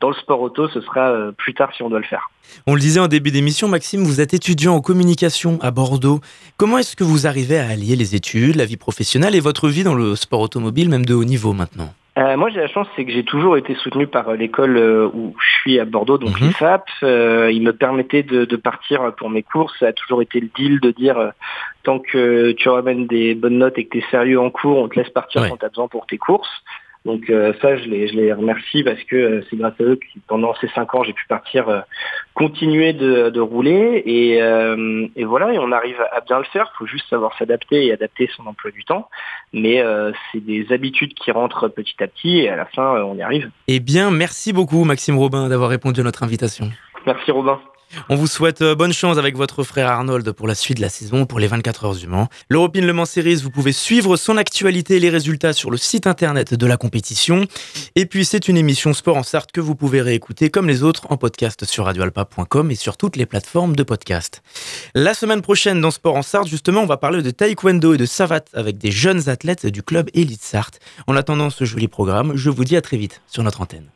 dans 0.00 0.08
le 0.08 0.14
sport 0.16 0.40
auto. 0.40 0.68
Ce 0.68 0.80
sera 0.80 1.30
plus 1.38 1.54
tard 1.54 1.72
si 1.72 1.84
on 1.84 1.88
doit 1.88 2.00
le 2.00 2.04
faire. 2.04 2.30
On 2.66 2.74
le 2.74 2.80
disait 2.80 2.98
en 2.98 3.06
début 3.06 3.30
d'émission, 3.30 3.68
Maxime, 3.68 4.02
vous 4.02 4.20
êtes 4.20 4.34
étudiant 4.34 4.74
en 4.74 4.80
communication 4.80 5.60
à 5.62 5.70
Bordeaux. 5.70 6.20
Comment 6.56 6.78
est-ce 6.78 6.96
que 6.96 7.04
vous 7.04 7.28
arrivez 7.28 7.58
à 7.58 7.68
allier 7.68 7.94
les 7.94 8.16
études, 8.16 8.56
la 8.56 8.64
vie 8.64 8.76
professionnelle 8.76 9.36
et 9.36 9.40
votre 9.40 9.68
vie 9.68 9.84
dans 9.84 9.94
le 9.94 10.16
sport 10.16 10.40
automobile, 10.40 10.88
même 10.88 11.06
de 11.06 11.14
haut 11.14 11.24
niveau 11.24 11.52
maintenant? 11.52 11.94
Euh, 12.18 12.36
moi, 12.38 12.48
j'ai 12.48 12.60
la 12.60 12.68
chance, 12.68 12.86
c'est 12.96 13.04
que 13.04 13.12
j'ai 13.12 13.24
toujours 13.24 13.58
été 13.58 13.74
soutenu 13.74 14.06
par 14.06 14.32
l'école 14.32 14.78
euh, 14.78 15.06
où 15.12 15.34
je 15.38 15.60
suis 15.60 15.78
à 15.78 15.84
Bordeaux, 15.84 16.16
donc 16.16 16.40
mmh. 16.40 16.46
l'IFAP. 16.46 16.88
Euh, 17.02 17.50
il 17.52 17.62
me 17.62 17.74
permettait 17.74 18.22
de, 18.22 18.46
de, 18.46 18.56
partir 18.56 19.14
pour 19.16 19.28
mes 19.28 19.42
courses. 19.42 19.78
Ça 19.78 19.88
a 19.88 19.92
toujours 19.92 20.22
été 20.22 20.40
le 20.40 20.48
deal 20.56 20.80
de 20.80 20.92
dire 20.92 21.18
euh, 21.18 21.30
tant 21.82 21.98
que 21.98 22.52
tu 22.52 22.70
ramènes 22.70 23.06
des 23.06 23.34
bonnes 23.34 23.58
notes 23.58 23.76
et 23.76 23.84
que 23.84 23.90
tu 23.90 23.98
es 23.98 24.10
sérieux 24.10 24.40
en 24.40 24.48
cours, 24.48 24.78
on 24.78 24.88
te 24.88 24.98
laisse 24.98 25.10
partir 25.10 25.42
ouais. 25.42 25.50
quand 25.50 25.58
tu 25.58 25.66
as 25.66 25.68
besoin 25.68 25.88
pour 25.88 26.06
tes 26.06 26.16
courses. 26.16 26.62
Donc 27.06 27.30
euh, 27.30 27.52
ça, 27.62 27.76
je 27.76 27.84
les, 27.84 28.08
je 28.08 28.14
les 28.14 28.32
remercie 28.32 28.82
parce 28.82 29.00
que 29.04 29.14
euh, 29.14 29.44
c'est 29.48 29.56
grâce 29.56 29.80
à 29.80 29.84
eux 29.84 29.94
que 29.94 30.18
pendant 30.26 30.54
ces 30.56 30.66
cinq 30.68 30.92
ans, 30.96 31.04
j'ai 31.04 31.12
pu 31.12 31.24
partir 31.28 31.68
euh, 31.68 31.80
continuer 32.34 32.92
de, 32.92 33.30
de 33.30 33.40
rouler 33.40 34.02
et, 34.04 34.42
euh, 34.42 35.06
et, 35.14 35.24
voilà, 35.24 35.52
et 35.54 35.58
on 35.58 35.70
arrive 35.70 36.00
à 36.12 36.20
bien 36.20 36.38
le 36.38 36.44
faire. 36.44 36.68
Il 36.74 36.78
faut 36.78 36.86
juste 36.86 37.08
savoir 37.08 37.38
s'adapter 37.38 37.86
et 37.86 37.92
adapter 37.92 38.28
son 38.36 38.44
emploi 38.48 38.72
du 38.72 38.84
temps. 38.84 39.08
Mais 39.52 39.80
euh, 39.80 40.10
c'est 40.32 40.44
des 40.44 40.66
habitudes 40.72 41.14
qui 41.14 41.30
rentrent 41.30 41.68
petit 41.68 41.94
à 42.00 42.08
petit 42.08 42.38
et 42.38 42.48
à 42.48 42.56
la 42.56 42.64
fin, 42.66 43.00
on 43.04 43.14
y 43.14 43.22
arrive. 43.22 43.50
Eh 43.68 43.78
bien, 43.78 44.10
merci 44.10 44.52
beaucoup 44.52 44.82
Maxime 44.82 45.16
Robin 45.16 45.48
d'avoir 45.48 45.70
répondu 45.70 46.00
à 46.00 46.04
notre 46.04 46.24
invitation. 46.24 46.70
Merci 47.06 47.30
Robin. 47.30 47.60
On 48.08 48.16
vous 48.16 48.26
souhaite 48.26 48.62
euh, 48.62 48.74
bonne 48.74 48.92
chance 48.92 49.18
avec 49.18 49.36
votre 49.36 49.62
frère 49.62 49.88
Arnold 49.88 50.30
pour 50.32 50.46
la 50.46 50.54
suite 50.54 50.76
de 50.76 50.82
la 50.82 50.88
saison, 50.88 51.26
pour 51.26 51.38
les 51.38 51.46
24 51.46 51.84
heures 51.84 51.94
du 51.94 52.06
Mans. 52.06 52.28
L'European 52.48 52.82
Le 52.82 52.92
Mans 52.92 53.04
Series, 53.04 53.36
vous 53.36 53.50
pouvez 53.50 53.72
suivre 53.72 54.16
son 54.16 54.36
actualité 54.36 54.96
et 54.96 55.00
les 55.00 55.10
résultats 55.10 55.52
sur 55.52 55.70
le 55.70 55.76
site 55.76 56.06
internet 56.06 56.54
de 56.54 56.66
la 56.66 56.76
compétition. 56.76 57.46
Et 57.94 58.06
puis, 58.06 58.24
c'est 58.24 58.48
une 58.48 58.56
émission 58.56 58.92
Sport 58.92 59.16
en 59.16 59.22
Sarthe 59.22 59.52
que 59.52 59.60
vous 59.60 59.74
pouvez 59.74 60.00
réécouter 60.00 60.50
comme 60.50 60.68
les 60.68 60.82
autres 60.82 61.06
en 61.10 61.16
podcast 61.16 61.64
sur 61.64 61.84
radioalpa.com 61.84 62.70
et 62.70 62.76
sur 62.76 62.96
toutes 62.96 63.16
les 63.16 63.26
plateformes 63.26 63.74
de 63.74 63.82
podcast. 63.82 64.42
La 64.94 65.14
semaine 65.14 65.42
prochaine, 65.42 65.80
dans 65.80 65.90
Sport 65.90 66.16
en 66.16 66.22
Sarthe, 66.22 66.48
justement, 66.48 66.82
on 66.82 66.86
va 66.86 66.96
parler 66.96 67.22
de 67.22 67.30
taekwondo 67.30 67.94
et 67.94 67.98
de 67.98 68.06
savate 68.06 68.48
avec 68.54 68.78
des 68.78 68.90
jeunes 68.90 69.28
athlètes 69.28 69.66
du 69.66 69.82
club 69.82 70.10
Elite 70.14 70.42
Sarthe. 70.42 70.80
En 71.06 71.16
attendant 71.16 71.50
ce 71.50 71.64
joli 71.64 71.88
programme, 71.88 72.36
je 72.36 72.50
vous 72.50 72.64
dis 72.64 72.76
à 72.76 72.82
très 72.82 72.96
vite 72.96 73.22
sur 73.26 73.42
notre 73.42 73.60
antenne. 73.60 73.95